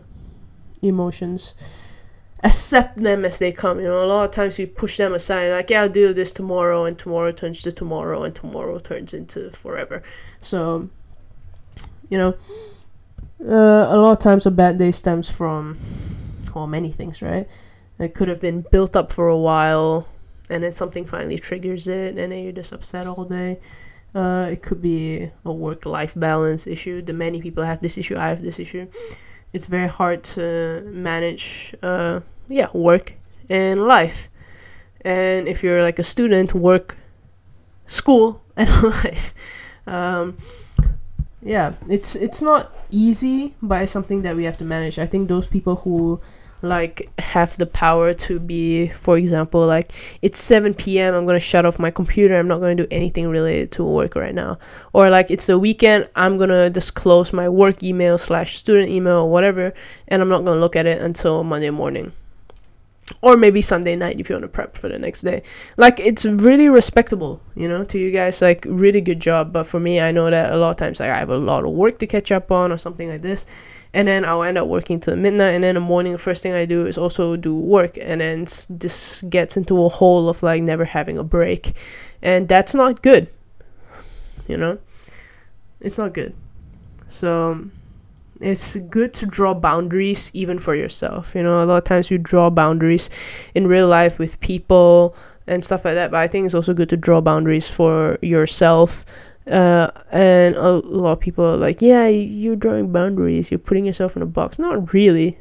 emotions. 0.82 1.54
Accept 2.44 2.98
them 2.98 3.24
as 3.24 3.38
they 3.38 3.52
come 3.52 3.80
you 3.80 3.86
know. 3.86 4.04
A 4.04 4.06
lot 4.06 4.24
of 4.24 4.30
times 4.30 4.58
you 4.58 4.66
push 4.66 4.96
them 4.96 5.14
aside 5.14 5.50
like 5.50 5.70
yeah 5.70 5.82
i'll 5.82 5.88
do 5.88 6.12
this 6.12 6.32
tomorrow 6.32 6.84
and 6.84 6.98
tomorrow 6.98 7.32
turns 7.32 7.62
to 7.62 7.72
tomorrow 7.72 8.22
and 8.24 8.34
tomorrow 8.34 8.78
turns 8.78 9.14
into 9.14 9.50
forever. 9.50 10.02
So 10.40 10.88
you 12.08 12.18
know 12.18 12.34
uh, 13.44 13.86
a 13.94 13.96
lot 13.96 14.12
of 14.12 14.18
times 14.18 14.46
a 14.46 14.50
bad 14.50 14.78
day 14.78 14.90
stems 14.90 15.28
from 15.28 15.76
well 16.54 16.66
many 16.66 16.90
things 16.90 17.20
right 17.20 17.48
it 17.98 18.14
could 18.14 18.28
have 18.28 18.40
been 18.40 18.64
built 18.70 18.96
up 18.96 19.12
for 19.12 19.28
a 19.28 19.36
while 19.36 20.06
and 20.50 20.62
then 20.62 20.72
something 20.72 21.04
finally 21.04 21.38
triggers 21.38 21.88
it 21.88 22.16
and 22.16 22.32
then 22.32 22.42
you're 22.42 22.52
just 22.52 22.72
upset 22.72 23.06
all 23.06 23.24
day. 23.24 23.58
Uh, 24.14 24.48
it 24.52 24.62
could 24.62 24.80
be 24.80 25.30
a 25.44 25.52
work-life 25.52 26.14
balance 26.16 26.66
issue. 26.66 27.02
The 27.02 27.12
many 27.12 27.40
people 27.40 27.64
have 27.64 27.80
this 27.80 27.98
issue 27.98 28.16
i 28.16 28.28
have 28.28 28.42
this 28.42 28.58
issue. 28.58 28.86
It's 29.52 29.66
very 29.66 29.88
hard 29.88 30.22
to 30.36 30.82
manage 30.86 31.74
uh, 31.82 32.20
yeah 32.48 32.68
work 32.72 33.14
and 33.48 33.86
life. 33.86 34.28
And 35.02 35.48
if 35.48 35.62
you're 35.62 35.82
like 35.82 35.98
a 35.98 36.04
student 36.04 36.54
work 36.54 36.96
school 37.86 38.42
and 38.56 38.70
life. 38.82 39.34
Um, 39.86 40.36
yeah 41.42 41.74
it's 41.88 42.16
it's 42.16 42.42
not 42.42 42.74
easy 42.90 43.54
but 43.62 43.82
it's 43.82 43.92
something 43.92 44.22
that 44.22 44.36
we 44.36 44.44
have 44.44 44.56
to 44.58 44.64
manage. 44.64 44.98
I 44.98 45.06
think 45.06 45.28
those 45.28 45.46
people 45.46 45.76
who 45.76 46.20
like 46.62 47.10
have 47.18 47.56
the 47.58 47.66
power 47.66 48.12
to 48.14 48.40
be 48.40 48.88
for 48.88 49.18
example 49.18 49.66
like 49.66 49.92
it's 50.22 50.40
7 50.40 50.72
p.m 50.74 51.14
i'm 51.14 51.26
to 51.26 51.40
shut 51.40 51.66
off 51.66 51.78
my 51.78 51.90
computer 51.90 52.38
i'm 52.38 52.48
not 52.48 52.60
to 52.76 52.86
do 52.86 52.88
anything 52.90 53.28
related 53.28 53.70
to 53.72 53.84
work 53.84 54.16
right 54.16 54.34
now 54.34 54.58
or 54.92 55.10
like 55.10 55.30
it's 55.30 55.46
the 55.46 55.58
weekend 55.58 56.08
i'm 56.16 56.38
to 56.48 56.70
just 56.70 56.94
close 56.94 57.32
my 57.32 57.48
work 57.48 57.82
email 57.82 58.16
slash 58.16 58.56
student 58.56 58.88
email 58.88 59.18
or 59.18 59.30
whatever 59.30 59.74
and 60.08 60.22
i'm 60.22 60.28
not 60.28 60.44
to 60.46 60.54
look 60.54 60.76
at 60.76 60.86
it 60.86 61.00
until 61.02 61.44
monday 61.44 61.70
morning 61.70 62.12
or 63.22 63.36
maybe 63.36 63.62
Sunday 63.62 63.94
night 63.94 64.18
if 64.18 64.28
you 64.28 64.34
want 64.34 64.42
to 64.42 64.48
prep 64.48 64.76
for 64.76 64.88
the 64.88 64.98
next 64.98 65.22
day. 65.22 65.42
Like 65.76 66.00
it's 66.00 66.24
really 66.24 66.68
respectable, 66.68 67.40
you 67.54 67.68
know, 67.68 67.84
to 67.84 67.98
you 67.98 68.10
guys. 68.10 68.42
Like 68.42 68.66
really 68.68 69.00
good 69.00 69.20
job. 69.20 69.52
But 69.52 69.64
for 69.64 69.78
me, 69.78 70.00
I 70.00 70.10
know 70.10 70.30
that 70.30 70.52
a 70.52 70.56
lot 70.56 70.70
of 70.70 70.76
times 70.76 71.00
like, 71.00 71.10
I 71.10 71.18
have 71.18 71.30
a 71.30 71.38
lot 71.38 71.64
of 71.64 71.70
work 71.70 71.98
to 72.00 72.06
catch 72.06 72.32
up 72.32 72.50
on 72.50 72.72
or 72.72 72.78
something 72.78 73.08
like 73.08 73.22
this, 73.22 73.46
and 73.96 74.06
then 74.06 74.26
I'll 74.26 74.42
end 74.42 74.58
up 74.58 74.68
working 74.68 75.00
till 75.00 75.16
midnight. 75.16 75.54
And 75.54 75.64
then 75.64 75.74
in 75.74 75.82
the 75.82 75.88
morning, 75.88 76.14
first 76.18 76.42
thing 76.42 76.52
I 76.52 76.66
do 76.66 76.84
is 76.84 76.98
also 76.98 77.34
do 77.34 77.56
work, 77.56 77.96
and 77.96 78.20
then 78.20 78.44
this 78.68 79.22
gets 79.22 79.56
into 79.56 79.82
a 79.82 79.88
hole 79.88 80.28
of 80.28 80.42
like 80.42 80.62
never 80.62 80.84
having 80.84 81.16
a 81.16 81.24
break, 81.24 81.74
and 82.20 82.46
that's 82.46 82.74
not 82.74 83.00
good. 83.00 83.26
You 84.48 84.58
know, 84.58 84.78
it's 85.80 85.96
not 85.96 86.12
good. 86.12 86.34
So 87.08 87.70
it's 88.42 88.76
good 88.76 89.14
to 89.14 89.24
draw 89.24 89.54
boundaries 89.54 90.30
even 90.34 90.58
for 90.58 90.74
yourself 90.74 91.34
you 91.34 91.42
know 91.42 91.64
a 91.64 91.64
lot 91.64 91.78
of 91.78 91.84
times 91.84 92.10
you 92.10 92.18
draw 92.18 92.50
boundaries 92.50 93.08
in 93.54 93.66
real 93.66 93.88
life 93.88 94.18
with 94.18 94.38
people 94.40 95.16
and 95.46 95.64
stuff 95.64 95.86
like 95.86 95.94
that 95.94 96.10
but 96.10 96.18
i 96.18 96.26
think 96.26 96.44
it's 96.44 96.54
also 96.54 96.74
good 96.74 96.90
to 96.90 96.98
draw 96.98 97.18
boundaries 97.18 97.66
for 97.66 98.18
yourself 98.20 99.06
uh, 99.46 99.90
and 100.10 100.56
a 100.56 100.72
lot 100.72 101.12
of 101.12 101.20
people 101.20 101.44
are 101.44 101.56
like 101.56 101.80
yeah 101.80 102.06
you're 102.06 102.56
drawing 102.56 102.92
boundaries. 102.92 103.50
You're 103.50 103.58
putting 103.58 103.84
yourself 103.84 104.16
in 104.16 104.22
a 104.22 104.26
box. 104.26 104.58
Not 104.58 104.92
really 104.92 105.38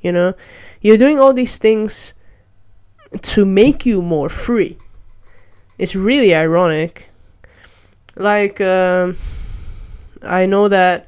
you 0.00 0.12
know? 0.12 0.34
You're 0.80 0.96
doing 0.96 1.18
all 1.18 1.32
these 1.32 1.58
things 1.58 2.14
to 3.22 3.44
make 3.44 3.86
you 3.86 4.02
more 4.02 4.28
free. 4.28 4.78
It's 5.78 5.94
really 5.94 6.34
ironic. 6.34 7.08
Like 8.16 8.60
um, 8.60 9.16
i 10.22 10.44
know 10.44 10.66
that 10.66 11.06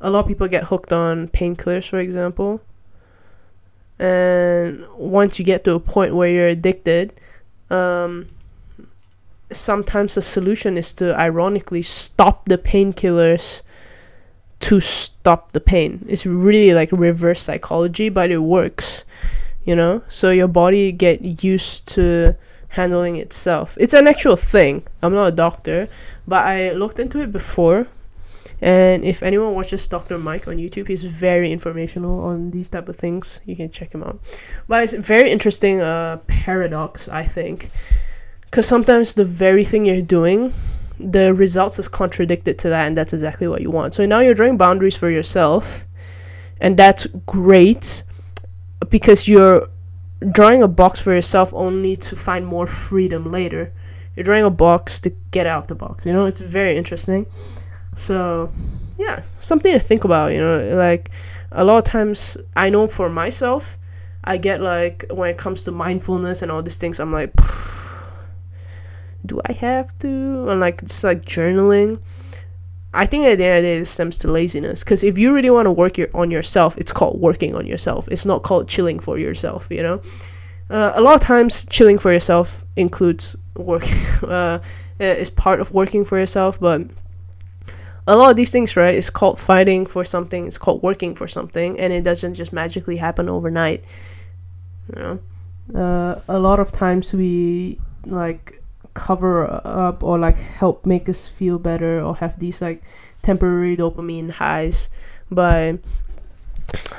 a 0.00 0.10
lot 0.10 0.20
of 0.20 0.26
people 0.26 0.48
get 0.48 0.64
hooked 0.64 0.92
on 0.92 1.28
painkillers, 1.28 1.88
for 1.88 2.00
example. 2.00 2.60
And 3.98 4.84
once 4.96 5.38
you 5.38 5.44
get 5.44 5.64
to 5.64 5.74
a 5.74 5.80
point 5.80 6.14
where 6.14 6.28
you're 6.28 6.48
addicted, 6.48 7.20
um, 7.70 8.26
sometimes 9.50 10.14
the 10.14 10.22
solution 10.22 10.76
is 10.76 10.92
to 10.94 11.18
ironically 11.18 11.82
stop 11.82 12.46
the 12.46 12.58
painkillers 12.58 13.62
to 14.60 14.80
stop 14.80 15.52
the 15.52 15.60
pain. 15.60 16.04
It's 16.08 16.26
really 16.26 16.74
like 16.74 16.90
reverse 16.92 17.40
psychology, 17.40 18.08
but 18.08 18.30
it 18.30 18.38
works, 18.38 19.04
you 19.64 19.76
know? 19.76 20.02
So 20.08 20.30
your 20.30 20.48
body 20.48 20.92
get 20.92 21.44
used 21.44 21.86
to 21.94 22.36
handling 22.68 23.16
itself. 23.16 23.76
It's 23.80 23.94
an 23.94 24.06
actual 24.06 24.36
thing. 24.36 24.84
I'm 25.02 25.14
not 25.14 25.26
a 25.26 25.32
doctor, 25.32 25.88
but 26.26 26.44
I 26.44 26.72
looked 26.72 26.98
into 26.98 27.20
it 27.20 27.32
before 27.32 27.86
and 28.60 29.04
if 29.04 29.22
anyone 29.22 29.54
watches 29.54 29.86
Dr. 29.86 30.18
Mike 30.18 30.48
on 30.48 30.56
YouTube, 30.56 30.88
he's 30.88 31.04
very 31.04 31.52
informational 31.52 32.24
on 32.24 32.50
these 32.50 32.68
type 32.68 32.88
of 32.88 32.96
things. 32.96 33.40
You 33.46 33.54
can 33.54 33.70
check 33.70 33.92
him 33.94 34.02
out. 34.02 34.18
But 34.66 34.82
it's 34.82 34.94
a 34.94 35.00
very 35.00 35.30
interesting 35.30 35.80
uh, 35.80 36.16
paradox, 36.26 37.08
I 37.08 37.22
think, 37.22 37.70
because 38.50 38.66
sometimes 38.66 39.14
the 39.14 39.24
very 39.24 39.64
thing 39.64 39.86
you're 39.86 40.02
doing, 40.02 40.52
the 40.98 41.34
results 41.34 41.78
is 41.78 41.88
contradicted 41.88 42.58
to 42.60 42.68
that, 42.70 42.86
and 42.86 42.96
that's 42.96 43.12
exactly 43.12 43.46
what 43.46 43.60
you 43.60 43.70
want. 43.70 43.94
So 43.94 44.06
now 44.06 44.20
you're 44.20 44.34
drawing 44.34 44.56
boundaries 44.56 44.96
for 44.96 45.10
yourself, 45.10 45.86
and 46.60 46.76
that's 46.76 47.06
great 47.26 48.02
because 48.88 49.28
you're 49.28 49.68
drawing 50.32 50.62
a 50.62 50.68
box 50.68 50.98
for 50.98 51.14
yourself 51.14 51.52
only 51.54 51.94
to 51.96 52.16
find 52.16 52.46
more 52.46 52.66
freedom 52.66 53.30
later. 53.30 53.72
You're 54.16 54.24
drawing 54.24 54.44
a 54.44 54.50
box 54.50 54.98
to 55.00 55.10
get 55.30 55.46
out 55.46 55.62
of 55.62 55.66
the 55.68 55.74
box. 55.74 56.04
You 56.04 56.12
know, 56.12 56.24
it's 56.24 56.40
very 56.40 56.76
interesting. 56.76 57.26
So, 57.94 58.50
yeah, 58.96 59.22
something 59.40 59.72
to 59.72 59.78
think 59.78 60.04
about, 60.04 60.32
you 60.32 60.40
know, 60.40 60.74
like 60.74 61.10
a 61.52 61.64
lot 61.64 61.78
of 61.78 61.84
times 61.84 62.36
I 62.56 62.70
know 62.70 62.86
for 62.86 63.08
myself, 63.08 63.78
I 64.24 64.36
get 64.36 64.60
like 64.60 65.04
when 65.10 65.30
it 65.30 65.38
comes 65.38 65.62
to 65.64 65.70
mindfulness 65.70 66.42
and 66.42 66.50
all 66.50 66.62
these 66.62 66.76
things, 66.76 66.98
I'm 66.98 67.12
like, 67.12 67.32
do 69.26 69.40
I 69.46 69.52
have 69.52 69.98
to? 70.00 70.08
And 70.48 70.60
like, 70.60 70.82
it's 70.82 71.02
like 71.04 71.24
journaling. 71.24 72.00
I 72.94 73.06
think 73.06 73.26
at 73.26 73.38
the 73.38 73.44
end 73.44 73.58
of 73.58 73.62
the 73.62 73.68
day, 73.68 73.78
it 73.78 73.86
stems 73.86 74.18
to 74.18 74.28
laziness. 74.30 74.82
Because 74.82 75.04
if 75.04 75.18
you 75.18 75.34
really 75.34 75.50
want 75.50 75.66
to 75.66 75.72
work 75.72 75.98
your, 75.98 76.08
on 76.14 76.30
yourself, 76.30 76.76
it's 76.78 76.92
called 76.92 77.20
working 77.20 77.54
on 77.54 77.66
yourself. 77.66 78.08
It's 78.08 78.24
not 78.24 78.42
called 78.42 78.68
chilling 78.68 78.98
for 78.98 79.18
yourself, 79.18 79.68
you 79.70 79.82
know? 79.82 80.00
Uh, 80.70 80.92
a 80.94 81.00
lot 81.00 81.14
of 81.14 81.20
times, 81.20 81.64
chilling 81.66 81.98
for 81.98 82.12
yourself 82.12 82.64
includes 82.76 83.36
work, 83.56 83.84
uh, 84.22 84.58
is 84.98 85.30
part 85.30 85.60
of 85.60 85.72
working 85.72 86.04
for 86.04 86.18
yourself, 86.18 86.58
but 86.60 86.82
a 88.06 88.16
lot 88.16 88.30
of 88.30 88.36
these 88.36 88.52
things, 88.52 88.76
right, 88.76 88.94
is 88.94 89.10
called 89.10 89.38
fighting 89.38 89.86
for 89.86 90.04
something, 90.04 90.46
it's 90.46 90.58
called 90.58 90.82
working 90.82 91.14
for 91.14 91.26
something, 91.26 91.78
and 91.78 91.92
it 91.92 92.02
doesn't 92.02 92.34
just 92.34 92.52
magically 92.52 92.96
happen 92.96 93.28
overnight. 93.28 93.84
You 94.94 95.02
know? 95.02 95.18
Uh, 95.74 96.20
a 96.28 96.38
lot 96.38 96.60
of 96.60 96.72
times 96.72 97.12
we 97.12 97.78
like 98.06 98.62
cover 98.98 99.46
up 99.64 100.02
or 100.02 100.18
like 100.18 100.36
help 100.36 100.84
make 100.84 101.08
us 101.08 101.28
feel 101.28 101.58
better 101.58 102.02
or 102.02 102.16
have 102.16 102.38
these 102.38 102.60
like 102.60 102.82
temporary 103.22 103.76
dopamine 103.76 104.30
highs 104.30 104.88
by 105.30 105.78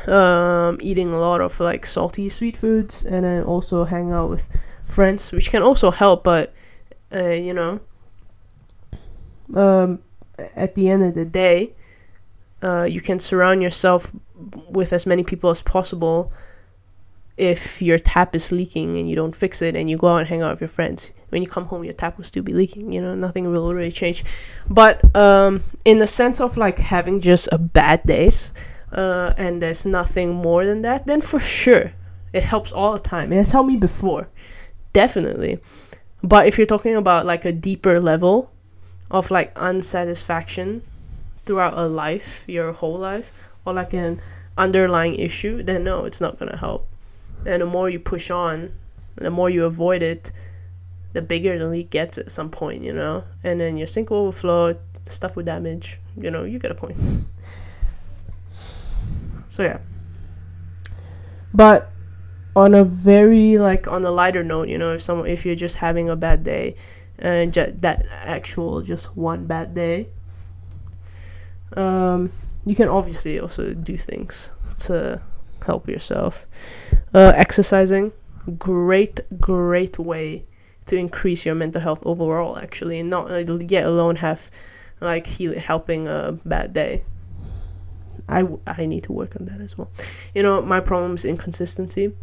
um, 0.08 0.78
eating 0.82 1.08
a 1.08 1.20
lot 1.20 1.42
of 1.42 1.60
like 1.60 1.86
salty 1.86 2.30
sweet 2.30 2.56
foods 2.56 3.04
and 3.04 3.26
then 3.26 3.44
also 3.44 3.84
hang 3.84 4.12
out 4.12 4.30
with 4.30 4.48
friends 4.86 5.32
which 5.32 5.52
can 5.52 5.62
also 5.62 5.92
help 5.92 6.24
but 6.24 6.54
uh, 7.14 7.30
you 7.30 7.54
know 7.54 7.80
um, 9.56 10.00
at 10.56 10.76
the 10.76 10.90
end 10.90 11.04
of 11.04 11.14
the 11.14 11.26
day, 11.26 11.74
uh, 12.62 12.84
you 12.84 13.02
can 13.02 13.20
surround 13.20 13.62
yourself 13.62 14.12
with 14.70 14.94
as 14.94 15.06
many 15.06 15.24
people 15.24 15.50
as 15.50 15.62
possible 15.62 16.32
if 17.40 17.82
your 17.82 17.98
tap 17.98 18.36
is 18.36 18.52
leaking 18.52 18.98
and 18.98 19.10
you 19.10 19.16
don't 19.16 19.36
fix 19.36 19.62
it 19.62 19.76
and 19.76 19.90
you 19.90 19.98
go 19.98 20.08
out 20.08 20.18
and 20.18 20.28
hang 20.28 20.42
out 20.42 20.52
with 20.52 20.62
your 20.62 20.68
friends. 20.70 21.12
When 21.30 21.42
you 21.42 21.48
come 21.48 21.66
home 21.66 21.84
your 21.84 21.94
tap 21.94 22.18
will 22.18 22.26
still 22.26 22.44
be 22.44 22.54
leaking 22.54 22.92
you 22.92 23.02
know 23.02 23.16
nothing 23.16 23.50
will 23.52 23.74
really 23.74 23.92
change. 23.92 24.24
But 24.70 25.16
um, 25.16 25.64
in 25.86 26.00
the 26.00 26.08
sense 26.08 26.42
of 26.42 26.58
like 26.58 26.80
having 26.80 27.22
just 27.22 27.48
a 27.52 27.58
bad 27.58 28.04
days 28.04 28.52
uh, 28.92 29.34
and 29.38 29.62
there's 29.62 29.86
nothing 29.86 30.34
more 30.34 30.66
than 30.66 30.82
that 30.82 31.06
then 31.06 31.22
for 31.22 31.40
sure 31.40 31.94
it 32.34 32.44
helps 32.44 32.72
all 32.72 32.94
the 32.94 33.00
time. 33.00 33.32
It 33.32 33.38
has 33.38 33.52
helped 33.52 33.68
me 33.70 33.78
before 33.78 34.30
definitely. 34.94 35.60
But 36.24 36.48
if 36.48 36.58
you're 36.58 36.68
talking 36.68 36.96
about 36.96 37.26
like 37.26 37.46
a 37.46 37.52
deeper 37.52 38.00
level 38.00 38.52
of 39.12 39.32
like 39.32 39.52
unsatisfaction 39.56 40.82
throughout 41.46 41.78
a 41.78 41.88
life, 41.88 42.44
your 42.48 42.74
whole 42.74 42.98
life, 42.98 43.32
or 43.66 43.74
like 43.74 43.94
an 43.94 44.22
underlying 44.58 45.16
issue, 45.16 45.64
then 45.64 45.84
no, 45.84 46.06
it's 46.06 46.22
not 46.22 46.38
gonna 46.38 46.58
help. 46.58 46.89
And 47.46 47.62
the 47.62 47.66
more 47.66 47.90
you 47.90 48.00
push 48.00 48.30
on, 48.30 48.74
the 49.16 49.32
more 49.32 49.50
you 49.50 49.66
avoid 49.66 50.02
it, 50.02 50.32
the 51.14 51.22
bigger 51.22 51.58
the 51.58 51.68
leak 51.68 51.90
gets 51.90 52.18
at 52.18 52.32
some 52.32 52.50
point, 52.50 52.84
you 52.84 52.94
know? 52.94 53.24
And 53.44 53.60
then 53.60 53.78
your 53.78 53.88
sink 53.88 54.10
will 54.10 54.28
overflow, 54.28 54.78
stuff 55.06 55.36
will 55.36 55.44
damage, 55.44 56.00
you 56.18 56.30
know, 56.32 56.44
you 56.44 56.60
get 56.60 56.72
a 56.72 56.76
point. 56.76 56.98
so 59.48 59.64
yeah. 59.64 59.80
But 61.54 61.92
on 62.56 62.74
a 62.74 62.84
very 62.84 63.58
like 63.58 63.88
on 63.88 64.04
a 64.04 64.12
lighter 64.12 64.44
note, 64.44 64.68
you 64.70 64.78
know, 64.78 64.94
if 64.94 65.02
someone 65.02 65.28
if 65.28 65.46
you're 65.46 65.56
just 65.56 65.78
having 65.78 66.10
a 66.10 66.16
bad 66.16 66.44
day, 66.44 66.76
and 67.20 67.54
ju- 67.54 67.74
that 67.80 68.06
actual 68.12 68.82
just 68.82 69.16
one 69.18 69.46
bad 69.46 69.74
day 69.74 70.08
Um, 71.76 72.32
you 72.66 72.76
can 72.76 72.90
obviously 72.90 73.40
also 73.40 73.74
do 73.74 73.98
things 73.98 74.50
to 74.80 75.22
help 75.66 75.88
yourself. 75.88 76.46
Uh, 77.14 77.34
exercising, 77.36 78.12
great, 78.58 79.20
great 79.40 79.98
way 79.98 80.46
to 80.86 80.96
increase 80.96 81.46
your 81.46 81.56
mental 81.56 81.82
health 81.82 82.02
overall. 82.06 82.58
Actually, 82.58 83.00
and 83.00 83.10
not 83.10 83.32
uh, 83.32 83.38
yet 83.68 83.86
alone 83.86 84.16
have 84.18 84.50
like 85.02 85.26
heal- 85.26 85.58
helping 85.58 86.08
a 86.08 86.38
bad 86.46 86.74
day. 86.74 87.04
I, 88.28 88.42
w- 88.42 88.60
I 88.68 88.86
need 88.86 89.04
to 89.04 89.12
work 89.12 89.36
on 89.40 89.46
that 89.46 89.60
as 89.60 89.78
well. 89.78 89.90
You 90.36 90.44
know, 90.44 90.62
my 90.62 90.80
problem 90.80 91.16
is 91.16 91.26
inconsistency. 91.26 92.14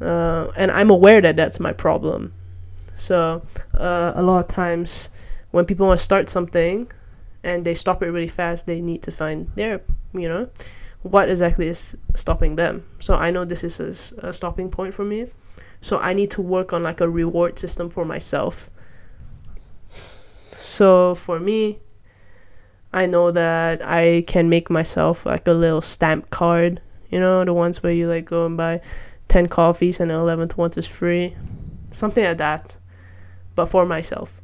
Uh, 0.00 0.50
and 0.56 0.70
I'm 0.72 0.90
aware 0.90 1.20
that 1.20 1.36
that's 1.36 1.60
my 1.60 1.72
problem. 1.72 2.32
So, 2.96 3.42
uh, 3.74 4.12
a 4.16 4.22
lot 4.22 4.40
of 4.40 4.48
times 4.48 5.10
when 5.52 5.64
people 5.64 5.86
want 5.86 5.98
to 5.98 6.04
start 6.04 6.28
something 6.28 6.90
and 7.44 7.64
they 7.64 7.74
stop 7.74 8.02
it 8.02 8.06
really 8.10 8.28
fast, 8.28 8.66
they 8.66 8.80
need 8.80 9.02
to 9.04 9.10
find 9.10 9.48
their, 9.54 9.82
you 10.12 10.28
know, 10.28 10.48
what 11.10 11.28
exactly 11.28 11.68
is 11.68 11.96
stopping 12.14 12.56
them. 12.56 12.84
So, 13.00 13.14
I 13.14 13.30
know 13.30 13.44
this 13.44 13.64
is 13.64 14.12
a 14.18 14.32
stopping 14.32 14.70
point 14.70 14.94
for 14.94 15.04
me. 15.04 15.26
So, 15.80 15.98
I 15.98 16.12
need 16.12 16.30
to 16.32 16.42
work 16.42 16.72
on 16.72 16.82
like 16.82 17.00
a 17.00 17.08
reward 17.08 17.58
system 17.58 17.90
for 17.90 18.04
myself. 18.04 18.70
So, 20.60 21.14
for 21.14 21.38
me, 21.38 21.78
I 22.92 23.06
know 23.06 23.30
that 23.30 23.82
I 23.86 24.24
can 24.26 24.48
make 24.48 24.70
myself 24.70 25.26
like 25.26 25.46
a 25.46 25.52
little 25.52 25.82
stamp 25.82 26.30
card, 26.30 26.80
you 27.10 27.20
know, 27.20 27.44
the 27.44 27.52
ones 27.52 27.82
where 27.82 27.92
you 27.92 28.08
like 28.08 28.24
go 28.24 28.46
and 28.46 28.56
buy 28.56 28.80
10 29.28 29.48
coffees 29.48 30.00
and 30.00 30.10
the 30.10 30.14
11th 30.14 30.56
one 30.56 30.72
is 30.76 30.86
free. 30.86 31.36
Something 31.90 32.24
like 32.24 32.38
that, 32.38 32.76
but 33.54 33.66
for 33.66 33.86
myself, 33.86 34.40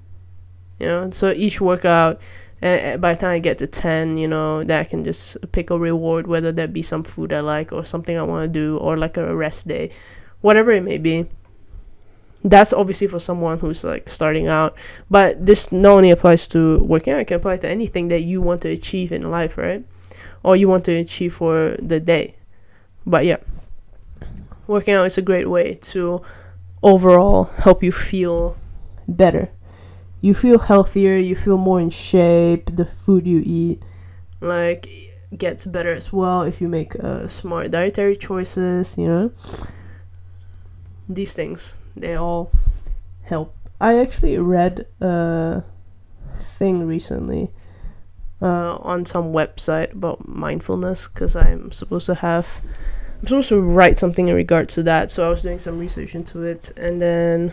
you 0.78 0.87
know. 0.87 1.11
So 1.11 1.33
each 1.33 1.61
workout, 1.61 2.21
and 2.62 3.00
by 3.00 3.14
the 3.14 3.21
time 3.21 3.31
I 3.33 3.38
get 3.40 3.59
to 3.59 3.66
10, 3.66 4.19
you 4.19 4.28
know, 4.28 4.62
that 4.62 4.81
I 4.81 4.85
can 4.85 5.02
just 5.02 5.37
pick 5.50 5.71
a 5.71 5.78
reward, 5.78 6.28
whether 6.28 6.52
that 6.52 6.73
be 6.73 6.83
some 6.83 7.02
food 7.02 7.33
I 7.33 7.40
like 7.40 7.73
or 7.73 7.85
something 7.85 8.16
I 8.16 8.23
want 8.23 8.45
to 8.45 8.49
do 8.49 8.78
or 8.78 8.97
like 8.97 9.16
a 9.16 9.35
rest 9.35 9.66
day, 9.66 9.90
whatever 10.40 10.71
it 10.71 10.83
may 10.83 10.99
be. 10.99 11.26
That's 12.45 12.73
obviously 12.73 13.09
for 13.09 13.19
someone 13.19 13.59
who's 13.59 13.85
like 13.85 14.09
starting 14.09 14.49
out 14.49 14.75
but 15.09 15.47
this 15.47 15.71
not 15.71 15.92
only 15.92 16.11
applies 16.11 16.49
to 16.49 16.78
working 16.78 17.12
out 17.12 17.21
it 17.21 17.26
can 17.28 17.37
apply 17.37 17.59
to 17.59 17.69
anything 17.69 18.09
that 18.09 18.23
you 18.23 18.40
want 18.40 18.62
to 18.62 18.69
achieve 18.69 19.12
in 19.12 19.31
life 19.31 19.57
right? 19.57 19.85
Or 20.42 20.57
you 20.57 20.66
want 20.66 20.85
to 20.87 20.92
achieve 20.92 21.35
for 21.35 21.76
the 21.81 22.00
day. 22.00 22.35
But 23.07 23.26
yeah 23.26 23.37
working 24.66 24.95
out 24.95 25.04
is 25.04 25.19
a 25.19 25.23
great 25.23 25.49
way 25.49 25.75
to 25.75 26.21
overall 26.83 27.45
help 27.45 27.83
you 27.83 27.92
feel 27.92 28.57
better 29.07 29.50
you 30.23 30.33
feel 30.33 30.59
healthier 30.59 31.17
you 31.17 31.37
feel 31.37 31.59
more 31.59 31.79
in 31.81 31.91
shape 31.91 32.75
the 32.75 32.85
food 32.85 33.26
you 33.26 33.43
eat 33.45 33.83
like 34.41 34.88
gets 35.37 35.67
better 35.67 35.93
as 35.93 36.12
well 36.12 36.43
if 36.43 36.61
you 36.61 36.69
make 36.69 36.95
uh, 37.05 37.26
smart 37.29 37.71
dietary 37.71 38.17
choices 38.17 38.97
you 38.97 39.07
know 39.07 39.31
these 41.09 41.35
things 41.35 41.76
they 41.97 42.14
all 42.14 42.50
help. 43.23 43.55
I 43.81 43.99
actually 43.99 44.38
read 44.38 44.87
a 45.00 45.64
thing 46.38 46.87
recently 46.87 47.50
uh, 48.41 48.76
on 48.76 49.05
some 49.05 49.33
website 49.33 49.93
about 49.93 50.26
mindfulness 50.29 51.09
because 51.09 51.37
I'm 51.37 51.73
supposed 51.73 52.07
to 52.07 52.14
have 52.17 52.61
I'm 53.21 53.26
supposed 53.26 53.50
to 53.50 53.61
write 53.61 53.99
something 53.99 54.29
in 54.29 54.35
regards 54.35 54.75
to 54.75 54.83
that. 54.85 55.11
So 55.11 55.26
I 55.26 55.31
was 55.31 55.43
doing 55.43 55.59
some 55.59 55.79
research 55.79 56.14
into 56.14 56.43
it, 56.43 56.73
and 56.76 57.00
then 57.00 57.52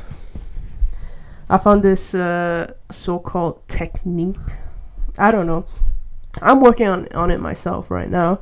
I 1.49 1.57
found 1.57 1.83
this 1.83 2.13
uh, 2.13 2.73
so-called 2.91 3.67
technique. 3.67 4.37
I 5.17 5.31
don't 5.31 5.47
know. 5.47 5.65
I'm 6.41 6.59
working 6.61 6.87
on 6.87 7.07
on 7.13 7.31
it 7.31 7.39
myself 7.39 7.89
right 7.89 8.09
now. 8.09 8.39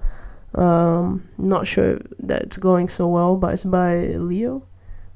Um, 0.55 1.29
not 1.37 1.67
sure 1.67 1.99
that 2.19 2.43
it's 2.43 2.57
going 2.57 2.89
so 2.89 3.07
well, 3.07 3.35
but 3.35 3.53
it's 3.53 3.63
by 3.63 4.07
Leo. 4.07 4.63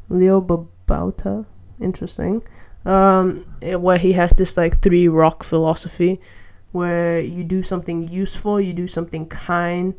Leo 0.09 0.41
Babauta. 0.41 1.45
Interesting. 1.79 2.43
Um, 2.85 3.45
where 3.61 3.97
he 3.97 4.13
has 4.13 4.31
this 4.31 4.57
like 4.57 4.81
three 4.81 5.07
rock 5.07 5.43
philosophy, 5.43 6.19
where 6.71 7.19
you 7.19 7.43
do 7.43 7.61
something 7.61 8.07
useful, 8.07 8.59
you 8.59 8.73
do 8.73 8.87
something 8.87 9.27
kind, 9.27 9.93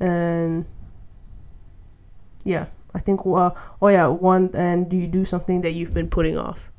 and 0.00 0.64
yeah, 2.44 2.66
I 2.96 2.98
think. 2.98 3.20
Uh, 3.24 3.50
oh 3.80 3.88
yeah, 3.88 4.08
one 4.08 4.50
and 4.54 4.88
do 4.88 4.96
you 4.96 5.06
do 5.06 5.24
something 5.24 5.60
that 5.60 5.72
you've 5.72 5.94
been 5.94 6.08
putting 6.08 6.36
off. 6.36 6.72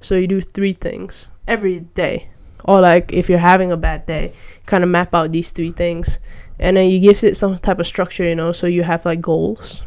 So 0.00 0.16
you 0.16 0.26
do 0.26 0.40
three 0.40 0.72
things 0.72 1.28
every 1.46 1.80
day, 1.80 2.28
or 2.64 2.80
like 2.80 3.12
if 3.12 3.28
you're 3.28 3.38
having 3.38 3.70
a 3.70 3.76
bad 3.76 4.06
day, 4.06 4.32
kind 4.66 4.82
of 4.82 4.90
map 4.90 5.14
out 5.14 5.30
these 5.30 5.52
three 5.52 5.70
things, 5.70 6.18
and 6.58 6.76
then 6.76 6.90
you 6.90 6.98
give 6.98 7.22
it 7.22 7.36
some 7.36 7.56
type 7.56 7.78
of 7.78 7.86
structure, 7.86 8.24
you 8.24 8.34
know. 8.34 8.50
So 8.50 8.66
you 8.66 8.82
have 8.82 9.04
like 9.04 9.20
goals 9.20 9.82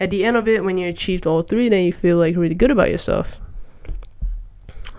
at 0.00 0.10
the 0.10 0.24
end 0.24 0.36
of 0.36 0.46
it, 0.46 0.64
when 0.64 0.78
you 0.78 0.88
achieved 0.88 1.26
all 1.26 1.42
three, 1.42 1.68
then 1.68 1.84
you 1.84 1.92
feel 1.92 2.18
like 2.18 2.36
really 2.36 2.54
good 2.54 2.70
about 2.70 2.90
yourself. 2.90 3.40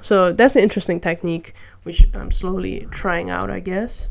So 0.02 0.34
that's 0.34 0.56
an 0.56 0.64
interesting 0.64 1.00
technique, 1.00 1.54
which 1.84 2.06
I'm 2.14 2.32
slowly 2.32 2.88
trying 2.92 3.30
out, 3.30 3.50
I 3.50 3.60
guess. 3.60 4.10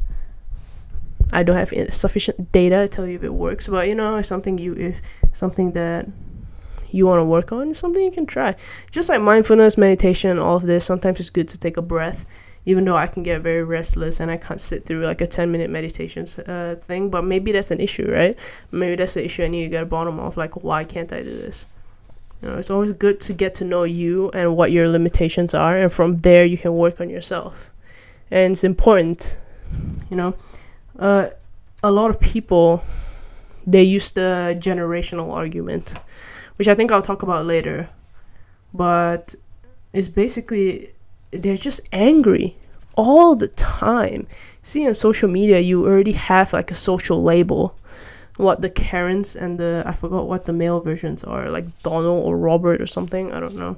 I 1.32 1.42
don't 1.42 1.56
have 1.56 1.72
sufficient 1.94 2.52
data 2.52 2.76
to 2.76 2.88
tell 2.88 3.06
you 3.06 3.16
if 3.16 3.24
it 3.24 3.34
works, 3.34 3.68
but 3.68 3.88
you 3.88 3.94
know, 3.94 4.16
if 4.16 4.26
something 4.26 4.58
you 4.58 4.74
if 4.74 5.00
something 5.32 5.72
that 5.72 6.08
you 6.90 7.06
want 7.06 7.20
to 7.20 7.24
work 7.24 7.52
on, 7.52 7.74
something 7.74 8.02
you 8.02 8.10
can 8.10 8.26
try. 8.26 8.56
Just 8.90 9.08
like 9.08 9.20
mindfulness, 9.20 9.76
meditation, 9.76 10.38
all 10.38 10.56
of 10.56 10.62
this. 10.62 10.84
Sometimes 10.84 11.20
it's 11.20 11.30
good 11.30 11.48
to 11.48 11.58
take 11.58 11.76
a 11.76 11.82
breath 11.82 12.24
even 12.68 12.84
though 12.84 12.96
I 12.96 13.06
can 13.06 13.22
get 13.22 13.40
very 13.40 13.64
restless 13.64 14.20
and 14.20 14.30
I 14.30 14.36
can't 14.36 14.60
sit 14.60 14.84
through 14.84 15.06
like 15.06 15.22
a 15.22 15.26
10 15.26 15.50
minute 15.50 15.70
meditation 15.70 16.26
uh, 16.46 16.74
thing. 16.74 17.08
But 17.08 17.24
maybe 17.24 17.50
that's 17.50 17.70
an 17.70 17.80
issue, 17.80 18.12
right? 18.12 18.36
Maybe 18.72 18.94
that's 18.94 19.14
the 19.14 19.24
issue 19.24 19.42
I 19.42 19.48
need 19.48 19.62
to 19.62 19.68
get 19.70 19.82
a 19.84 19.86
bottom 19.86 20.20
of. 20.20 20.36
Like, 20.36 20.62
why 20.62 20.84
can't 20.84 21.10
I 21.10 21.22
do 21.22 21.34
this? 21.34 21.66
You 22.42 22.50
know, 22.50 22.56
it's 22.56 22.68
always 22.68 22.92
good 22.92 23.20
to 23.20 23.32
get 23.32 23.54
to 23.54 23.64
know 23.64 23.84
you 23.84 24.28
and 24.32 24.54
what 24.54 24.70
your 24.70 24.86
limitations 24.86 25.54
are, 25.54 25.78
and 25.78 25.90
from 25.90 26.20
there 26.20 26.44
you 26.44 26.58
can 26.58 26.74
work 26.74 27.00
on 27.00 27.08
yourself. 27.08 27.72
And 28.30 28.52
it's 28.52 28.64
important, 28.64 29.38
you 30.10 30.16
know. 30.18 30.34
Uh, 30.98 31.30
a 31.82 31.90
lot 31.90 32.10
of 32.10 32.18
people 32.18 32.82
they 33.66 33.82
use 33.82 34.12
the 34.12 34.56
generational 34.58 35.32
argument, 35.32 35.94
which 36.56 36.68
I 36.68 36.74
think 36.74 36.90
I'll 36.90 37.02
talk 37.02 37.22
about 37.22 37.44
later. 37.46 37.88
But 38.72 39.34
it's 39.92 40.08
basically 40.08 40.90
they're 41.30 41.56
just 41.56 41.80
angry 41.92 42.56
all 42.96 43.34
the 43.34 43.48
time. 43.48 44.26
See 44.62 44.86
on 44.86 44.94
social 44.94 45.28
media, 45.28 45.60
you 45.60 45.86
already 45.86 46.12
have 46.12 46.52
like 46.52 46.70
a 46.70 46.74
social 46.74 47.22
label. 47.22 47.74
What 48.36 48.60
the 48.60 48.70
Karens 48.70 49.34
and 49.34 49.58
the 49.58 49.82
I 49.84 49.92
forgot 49.92 50.28
what 50.28 50.46
the 50.46 50.52
male 50.52 50.80
versions 50.80 51.24
are, 51.24 51.50
like 51.50 51.66
Donald 51.82 52.24
or 52.24 52.38
Robert 52.38 52.80
or 52.80 52.86
something. 52.86 53.32
I 53.32 53.40
don't 53.40 53.56
know. 53.56 53.76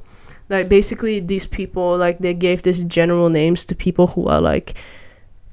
Like 0.50 0.68
basically, 0.68 1.20
these 1.20 1.46
people 1.46 1.96
like 1.96 2.18
they 2.18 2.34
gave 2.34 2.62
these 2.62 2.84
general 2.84 3.30
names 3.30 3.64
to 3.66 3.74
people 3.74 4.08
who 4.08 4.26
are 4.26 4.40
like 4.40 4.74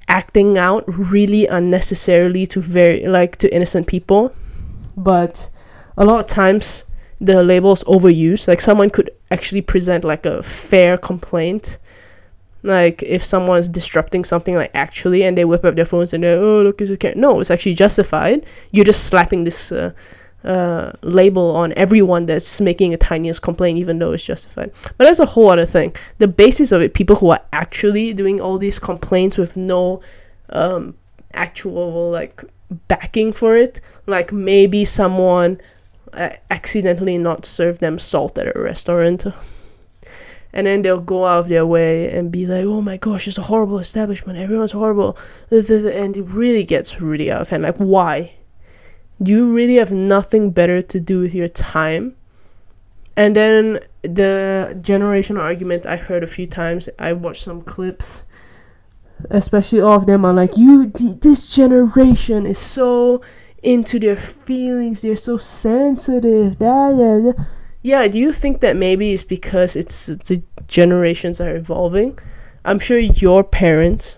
acting 0.07 0.57
out 0.57 0.83
really 0.87 1.47
unnecessarily 1.47 2.45
to 2.47 2.61
very 2.61 3.05
like 3.07 3.37
to 3.37 3.53
innocent 3.53 3.87
people, 3.87 4.33
but 4.95 5.49
a 5.97 6.05
lot 6.05 6.19
of 6.19 6.25
times 6.27 6.85
the 7.19 7.43
label's 7.43 7.83
overused. 7.85 8.47
Like 8.47 8.61
someone 8.61 8.89
could 8.89 9.09
actually 9.31 9.61
present 9.61 10.03
like 10.03 10.25
a 10.25 10.43
fair 10.43 10.97
complaint. 10.97 11.77
Like 12.63 13.03
if 13.03 13.23
someone's 13.23 13.69
disrupting 13.69 14.23
something 14.23 14.55
like 14.55 14.71
actually 14.73 15.23
and 15.23 15.37
they 15.37 15.45
whip 15.45 15.63
up 15.63 15.75
their 15.75 15.85
phones 15.85 16.13
and 16.13 16.23
they're 16.23 16.37
oh 16.37 16.61
look 16.63 16.81
it's 16.81 16.91
okay. 16.91 17.13
No 17.15 17.39
it's 17.39 17.51
actually 17.51 17.75
justified. 17.75 18.45
You're 18.71 18.85
just 18.85 19.05
slapping 19.05 19.43
this 19.43 19.71
uh, 19.71 19.91
uh, 20.47 20.93
label 21.01 21.53
on 21.55 21.73
everyone 21.75 22.25
that's 22.25 22.61
making 22.61 22.93
a 22.93 22.97
tiniest 22.97 23.41
complaint 23.41 23.77
even 23.77 23.99
though 23.99 24.13
it's 24.13 24.23
justified 24.23 24.71
but 24.97 25.03
that's 25.03 25.19
a 25.19 25.25
whole 25.25 25.49
other 25.49 25.65
thing 25.65 25.93
the 26.19 26.27
basis 26.27 26.71
of 26.71 26.81
it 26.81 26.93
people 26.93 27.17
who 27.17 27.29
are 27.29 27.41
actually 27.51 28.13
doing 28.13 28.39
all 28.39 28.57
these 28.57 28.79
complaints 28.79 29.37
with 29.37 29.57
no 29.57 30.01
um, 30.49 30.95
actual 31.33 32.09
like 32.09 32.43
backing 32.87 33.33
for 33.33 33.57
it 33.57 33.81
like 34.05 34.31
maybe 34.31 34.85
someone 34.85 35.59
uh, 36.13 36.29
accidentally 36.49 37.17
not 37.17 37.45
served 37.45 37.81
them 37.81 37.99
salt 37.99 38.37
at 38.37 38.55
a 38.55 38.59
restaurant 38.59 39.25
and 40.53 40.65
then 40.65 40.81
they'll 40.81 41.01
go 41.01 41.25
out 41.25 41.41
of 41.41 41.47
their 41.49 41.65
way 41.65 42.09
and 42.09 42.31
be 42.31 42.47
like, 42.47 42.65
"Oh 42.65 42.81
my 42.81 42.97
gosh, 42.97 43.27
it's 43.27 43.37
a 43.37 43.43
horrible 43.43 43.79
establishment. 43.79 44.39
Everyone's 44.39 44.71
horrible," 44.71 45.17
and 45.51 46.17
it 46.17 46.23
really 46.23 46.63
gets 46.63 47.01
really 47.01 47.29
out 47.29 47.41
of 47.41 47.49
hand. 47.49 47.63
Like, 47.63 47.75
why? 47.77 48.31
Do 49.21 49.31
you 49.31 49.51
really 49.51 49.75
have 49.75 49.91
nothing 49.91 50.51
better 50.51 50.81
to 50.81 50.99
do 50.99 51.19
with 51.19 51.33
your 51.33 51.47
time? 51.47 52.15
And 53.15 53.35
then 53.35 53.79
the 54.03 54.77
generational 54.79 55.39
argument 55.39 55.85
I 55.85 55.97
heard 55.97 56.23
a 56.23 56.27
few 56.27 56.45
times. 56.45 56.87
I 56.99 57.13
watched 57.13 57.43
some 57.43 57.61
clips, 57.61 58.25
especially 59.31 59.81
all 59.81 59.97
of 59.97 60.05
them 60.05 60.23
are 60.23 60.33
like, 60.33 60.55
"You, 60.57 60.87
this 60.87 61.51
generation 61.51 62.45
is 62.45 62.59
so." 62.59 63.21
into 63.63 63.99
their 63.99 64.15
feelings 64.15 65.01
they're 65.01 65.15
so 65.15 65.35
sensitive 65.35 66.55
yeah, 67.87 68.07
do 68.09 68.19
you 68.19 68.33
think 68.33 68.59
that 68.59 68.75
maybe 68.75 69.13
it's 69.13 69.23
because 69.23 69.77
it's 69.77 70.07
the 70.07 70.41
generations 70.67 71.39
are 71.39 71.55
evolving? 71.55 72.19
I'm 72.65 72.79
sure 72.79 72.99
your 72.99 73.45
parents 73.45 74.17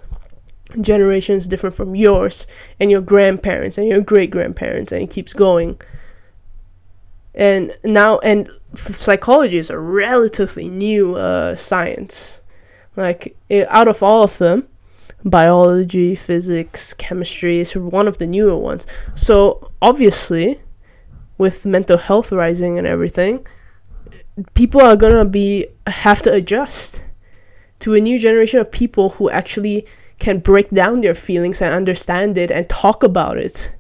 generations 0.81 1.47
different 1.47 1.75
from 1.75 1.95
yours 1.95 2.47
and 2.79 2.91
your 2.91 3.01
grandparents 3.01 3.77
and 3.77 3.87
your 3.87 4.01
great 4.01 4.29
grandparents 4.29 4.91
and 4.91 5.03
it 5.03 5.09
keeps 5.09 5.33
going. 5.33 5.79
And 7.33 7.77
now 7.83 8.19
and 8.19 8.49
psychology 8.75 9.57
is 9.57 9.69
a 9.69 9.79
relatively 9.79 10.69
new 10.69 11.15
uh, 11.15 11.55
science. 11.55 12.41
Like 12.95 13.35
it, 13.49 13.67
out 13.69 13.87
of 13.87 14.03
all 14.03 14.23
of 14.23 14.37
them 14.37 14.67
biology 15.25 16.15
physics 16.15 16.93
chemistry 16.93 17.59
is 17.59 17.75
one 17.75 18.07
of 18.07 18.17
the 18.17 18.27
newer 18.27 18.57
ones. 18.57 18.87
So 19.15 19.71
obviously 19.81 20.61
with 21.37 21.65
mental 21.65 21.97
health 21.97 22.31
rising 22.31 22.77
and 22.77 22.87
everything 22.87 23.45
people 24.53 24.81
are 24.81 24.95
gonna 24.95 25.25
be 25.25 25.67
have 25.87 26.21
to 26.23 26.33
adjust 26.33 27.03
to 27.79 27.93
a 27.93 28.01
new 28.01 28.19
generation 28.19 28.59
of 28.59 28.71
people 28.71 29.09
who 29.09 29.29
actually 29.29 29.85
can 30.19 30.39
break 30.39 30.69
down 30.69 31.01
their 31.01 31.15
feelings 31.15 31.61
and 31.61 31.73
understand 31.73 32.37
it 32.37 32.51
and 32.51 32.69
talk 32.69 33.03
about 33.03 33.37
it 33.37 33.73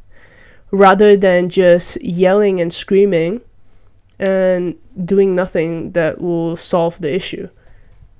rather 0.71 1.17
than 1.17 1.49
just 1.49 2.01
yelling 2.01 2.61
and 2.61 2.73
screaming 2.73 3.41
and 4.19 4.77
doing 5.05 5.35
nothing 5.35 5.91
that 5.91 6.21
will 6.21 6.55
solve 6.55 6.99
the 7.01 7.13
issue. 7.13 7.49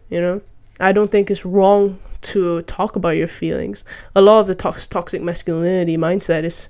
You 0.10 0.22
know, 0.22 0.42
I 0.80 0.92
don't 0.92 1.12
think 1.12 1.30
it's 1.30 1.46
wrong 1.46 2.00
to 2.22 2.62
talk 2.64 2.96
about 2.96 3.16
your 3.16 3.28
feelings. 3.28 3.84
A 4.16 4.22
lot 4.22 4.42
of 4.42 4.48
the 4.48 4.56
tox- 4.56 4.88
toxic 4.88 5.22
masculinity 5.22 5.98
mindset 5.98 6.44
is 6.44 6.70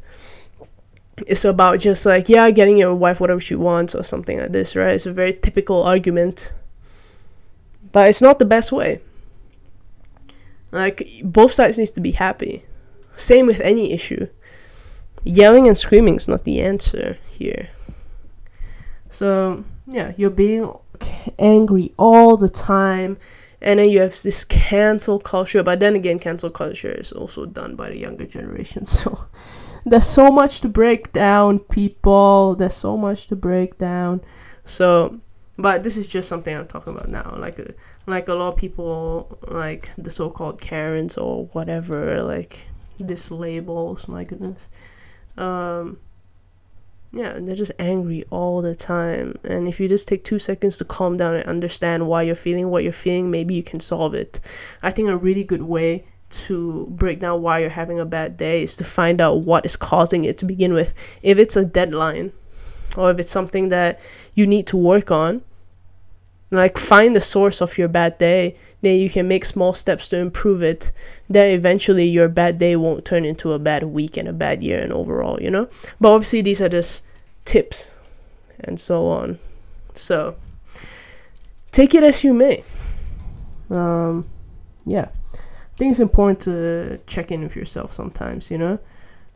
it's 1.27 1.45
about 1.45 1.79
just 1.79 2.05
like 2.05 2.29
yeah, 2.29 2.49
getting 2.51 2.77
your 2.77 2.95
wife 2.95 3.19
whatever 3.19 3.39
she 3.39 3.55
wants 3.55 3.95
or 3.95 4.03
something 4.03 4.39
like 4.39 4.51
this, 4.51 4.75
right? 4.75 4.93
It's 4.93 5.05
a 5.05 5.13
very 5.13 5.33
typical 5.33 5.83
argument, 5.83 6.53
but 7.91 8.09
it's 8.09 8.21
not 8.21 8.39
the 8.39 8.45
best 8.45 8.71
way. 8.71 9.01
Like 10.71 11.07
both 11.23 11.51
sides 11.51 11.77
needs 11.77 11.91
to 11.91 12.01
be 12.01 12.11
happy. 12.11 12.65
Same 13.15 13.45
with 13.45 13.59
any 13.59 13.91
issue. 13.91 14.27
Yelling 15.23 15.67
and 15.67 15.77
screaming 15.77 16.15
is 16.15 16.27
not 16.27 16.45
the 16.45 16.61
answer 16.61 17.17
here. 17.29 17.69
So, 19.09 19.65
yeah, 19.87 20.13
you're 20.17 20.29
being 20.29 20.71
angry 21.37 21.93
all 21.97 22.37
the 22.37 22.49
time. 22.49 23.17
And 23.61 23.79
then 23.79 23.89
you 23.89 23.99
have 23.99 24.21
this 24.21 24.45
cancel 24.45 25.19
culture. 25.19 25.63
But 25.63 25.81
then 25.81 25.95
again, 25.95 26.19
cancel 26.19 26.49
culture 26.49 26.91
is 26.91 27.11
also 27.11 27.45
done 27.45 27.75
by 27.75 27.89
the 27.89 27.97
younger 27.97 28.25
generation. 28.25 28.85
So, 28.99 29.25
there's 29.85 30.07
so 30.07 30.29
much 30.29 30.61
to 30.61 30.69
break 30.69 31.11
down, 31.13 31.59
people. 31.59 32.55
There's 32.55 32.75
so 32.75 32.95
much 32.97 33.27
to 33.27 33.35
break 33.35 33.77
down. 33.77 34.21
So, 34.65 35.19
but 35.57 35.83
this 35.83 35.97
is 35.97 36.07
just 36.07 36.29
something 36.29 36.55
I'm 36.55 36.67
talking 36.67 36.93
about 36.93 37.09
now. 37.09 37.35
Like, 37.37 37.59
like 38.09 38.27
a 38.27 38.33
lot 38.33 38.53
of 38.53 38.57
people, 38.57 39.39
like 39.47 39.89
the 39.97 40.09
so-called 40.09 40.61
Karens 40.61 41.17
or 41.17 41.45
whatever, 41.47 42.21
like 42.23 42.65
this 42.99 43.31
labels. 43.31 44.07
My 44.07 44.23
goodness. 44.23 44.69
Um, 45.37 45.99
yeah, 47.11 47.39
they're 47.39 47.55
just 47.55 47.71
angry 47.79 48.23
all 48.29 48.61
the 48.61 48.75
time. 48.75 49.37
And 49.43 49.67
if 49.67 49.79
you 49.79 49.87
just 49.87 50.07
take 50.07 50.23
two 50.23 50.39
seconds 50.39 50.77
to 50.77 50.85
calm 50.85 51.17
down 51.17 51.35
and 51.35 51.43
understand 51.45 52.07
why 52.07 52.21
you're 52.21 52.35
feeling 52.35 52.69
what 52.69 52.83
you're 52.83 52.93
feeling, 52.93 53.31
maybe 53.31 53.55
you 53.55 53.63
can 53.63 53.79
solve 53.79 54.13
it. 54.13 54.39
I 54.83 54.91
think 54.91 55.09
a 55.09 55.17
really 55.17 55.43
good 55.43 55.63
way 55.63 56.05
to 56.29 56.85
break 56.91 57.19
down 57.19 57.41
why 57.41 57.59
you're 57.59 57.69
having 57.69 57.99
a 57.99 58.05
bad 58.05 58.37
day 58.37 58.61
is 58.61 58.75
to 58.77 58.83
find 58.83 59.19
out 59.19 59.39
what 59.39 59.65
is 59.65 59.75
causing 59.75 60.25
it 60.25 60.37
to 60.37 60.45
begin 60.45 60.73
with. 60.73 60.93
If 61.23 61.39
it's 61.39 61.55
a 61.55 61.65
deadline 61.65 62.31
or 62.95 63.09
if 63.09 63.17
it's 63.19 63.31
something 63.31 63.69
that 63.69 63.99
you 64.35 64.45
need 64.45 64.67
to 64.67 64.77
work 64.77 65.09
on, 65.09 65.41
like 66.51 66.77
find 66.77 67.15
the 67.15 67.21
source 67.21 67.61
of 67.61 67.77
your 67.77 67.87
bad 67.87 68.17
day 68.17 68.55
then 68.81 68.97
you 68.97 69.09
can 69.09 69.27
make 69.27 69.43
small 69.43 69.73
steps 69.73 70.09
to 70.09 70.17
improve 70.17 70.61
it 70.61 70.91
then 71.29 71.51
eventually 71.51 72.05
your 72.05 72.27
bad 72.27 72.57
day 72.57 72.75
won't 72.75 73.05
turn 73.05 73.25
into 73.25 73.51
a 73.51 73.59
bad 73.59 73.83
week 73.83 74.17
and 74.17 74.27
a 74.27 74.33
bad 74.33 74.63
year 74.63 74.81
and 74.81 74.93
overall 74.93 75.41
you 75.41 75.49
know? 75.49 75.67
But 75.99 76.09
obviously 76.09 76.41
these 76.41 76.61
are 76.61 76.69
just 76.69 77.03
tips 77.45 77.91
and 78.61 78.79
so 78.79 79.07
on. 79.07 79.39
So 79.93 80.35
take 81.71 81.95
it 81.95 82.03
as 82.03 82.23
you 82.23 82.33
may. 82.33 82.63
Um 83.69 84.27
yeah. 84.85 85.09
I 85.33 85.75
think 85.79 85.91
it's 85.91 85.99
important 85.99 86.41
to 86.41 86.99
check 87.07 87.31
in 87.31 87.41
with 87.41 87.55
yourself 87.55 87.93
sometimes 87.93 88.49
you 88.49 88.57
know 88.57 88.79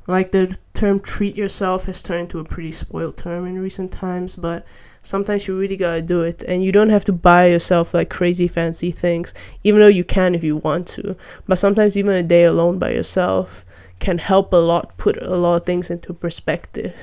like 0.08 0.32
the 0.32 0.58
term 0.74 1.00
treat 1.00 1.36
yourself 1.36 1.86
has 1.86 2.04
turned 2.04 2.22
into 2.22 2.40
a 2.40 2.44
pretty 2.44 2.72
spoiled 2.72 3.18
term 3.18 3.46
in 3.48 3.60
recent 3.60 3.92
times 3.92 4.36
but 4.36 4.66
sometimes 5.02 5.48
you 5.48 5.58
really 5.58 5.78
gotta 5.78 6.02
do 6.02 6.22
it. 6.22 6.44
And 6.44 6.64
you 6.64 6.72
don't 6.72 6.90
have 6.90 7.06
to 7.06 7.14
buy 7.14 7.48
yourself 7.48 7.94
like 7.94 8.10
crazy 8.10 8.48
fancy 8.48 8.92
things 8.92 9.34
even 9.64 9.80
though 9.82 9.88
you 9.88 10.04
can 10.04 10.34
if 10.34 10.44
you 10.44 10.58
want 10.58 10.88
to. 10.90 11.16
But 11.48 11.60
sometimes 11.60 11.98
even 11.98 12.16
a 12.16 12.24
day 12.24 12.46
alone 12.46 12.80
by 12.80 12.92
yourself 12.92 13.66
can 14.00 14.18
help 14.18 14.52
a 14.52 14.58
lot 14.58 14.98
put 14.98 15.22
a 15.22 15.36
lot 15.36 15.56
of 15.56 15.66
things 15.66 15.90
into 15.90 16.14
perspective 16.14 16.96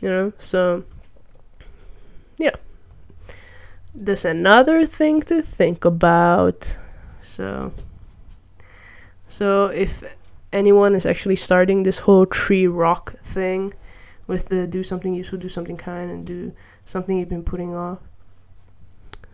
you 0.00 0.08
know? 0.08 0.32
So 0.38 0.84
yeah. 2.38 2.56
There's 3.94 4.24
another 4.24 4.86
thing 4.86 5.22
to 5.22 5.40
think 5.40 5.84
about. 5.84 6.78
So 7.20 7.72
so 9.26 9.66
if 9.66 10.02
anyone 10.54 10.94
is 10.94 11.04
actually 11.04 11.36
starting 11.36 11.82
this 11.82 11.98
whole 11.98 12.24
tree 12.24 12.66
rock 12.66 13.18
thing 13.22 13.74
with 14.26 14.48
the 14.48 14.66
do 14.66 14.82
something 14.82 15.14
useful 15.14 15.38
do 15.38 15.48
something 15.48 15.76
kind 15.76 16.10
and 16.10 16.24
do 16.24 16.52
something 16.84 17.18
you've 17.18 17.28
been 17.28 17.42
putting 17.42 17.74
off, 17.74 17.98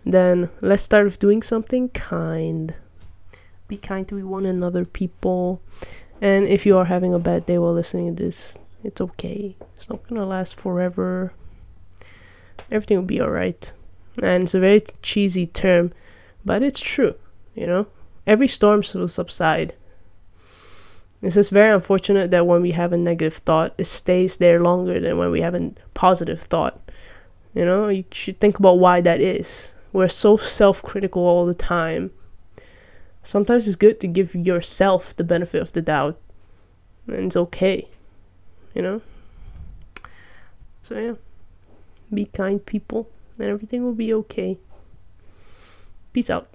then 0.04 0.48
let's 0.60 0.82
start 0.82 1.04
with 1.04 1.18
doing 1.18 1.42
something 1.42 1.88
kind. 1.90 2.74
Be 3.68 3.76
kind 3.76 4.08
to 4.08 4.26
one 4.26 4.46
another, 4.46 4.84
people. 4.84 5.60
And 6.20 6.48
if 6.48 6.66
you 6.66 6.76
are 6.76 6.86
having 6.86 7.14
a 7.14 7.18
bad 7.18 7.46
day 7.46 7.58
while 7.58 7.72
listening 7.72 8.16
to 8.16 8.22
this, 8.24 8.58
it's 8.82 9.00
okay. 9.00 9.56
It's 9.76 9.88
not 9.88 10.06
gonna 10.08 10.26
last 10.26 10.54
forever. 10.54 11.32
Everything 12.70 12.98
will 12.98 13.04
be 13.04 13.20
alright. 13.20 13.72
And 14.22 14.44
it's 14.44 14.54
a 14.54 14.60
very 14.60 14.82
cheesy 15.02 15.46
term, 15.46 15.92
but 16.44 16.62
it's 16.62 16.80
true, 16.80 17.14
you 17.54 17.66
know? 17.66 17.86
Every 18.26 18.48
storm 18.48 18.82
will 18.94 19.08
subside. 19.08 19.74
It's 21.22 21.34
just 21.34 21.50
very 21.50 21.72
unfortunate 21.72 22.30
that 22.30 22.46
when 22.46 22.62
we 22.62 22.70
have 22.70 22.92
a 22.92 22.96
negative 22.96 23.36
thought, 23.36 23.74
it 23.76 23.84
stays 23.84 24.38
there 24.38 24.60
longer 24.60 24.98
than 24.98 25.18
when 25.18 25.30
we 25.30 25.42
have 25.42 25.54
a 25.54 25.72
positive 25.92 26.42
thought. 26.42 26.90
You 27.54 27.64
know, 27.64 27.88
you 27.88 28.04
should 28.10 28.40
think 28.40 28.58
about 28.58 28.78
why 28.78 29.00
that 29.00 29.20
is. 29.20 29.74
We're 29.92 30.08
so 30.08 30.36
self 30.36 30.82
critical 30.82 31.22
all 31.22 31.46
the 31.46 31.54
time. 31.54 32.12
Sometimes 33.22 33.66
it's 33.66 33.76
good 33.76 34.00
to 34.00 34.06
give 34.06 34.34
yourself 34.34 35.14
the 35.14 35.24
benefit 35.24 35.60
of 35.60 35.72
the 35.72 35.82
doubt. 35.82 36.18
And 37.06 37.26
it's 37.26 37.36
okay. 37.36 37.88
You 38.74 38.82
know? 38.82 39.02
So, 40.82 40.98
yeah. 40.98 41.14
Be 42.12 42.24
kind, 42.26 42.64
people, 42.64 43.08
and 43.38 43.48
everything 43.48 43.84
will 43.84 43.94
be 43.94 44.14
okay. 44.14 44.58
Peace 46.12 46.30
out. 46.30 46.48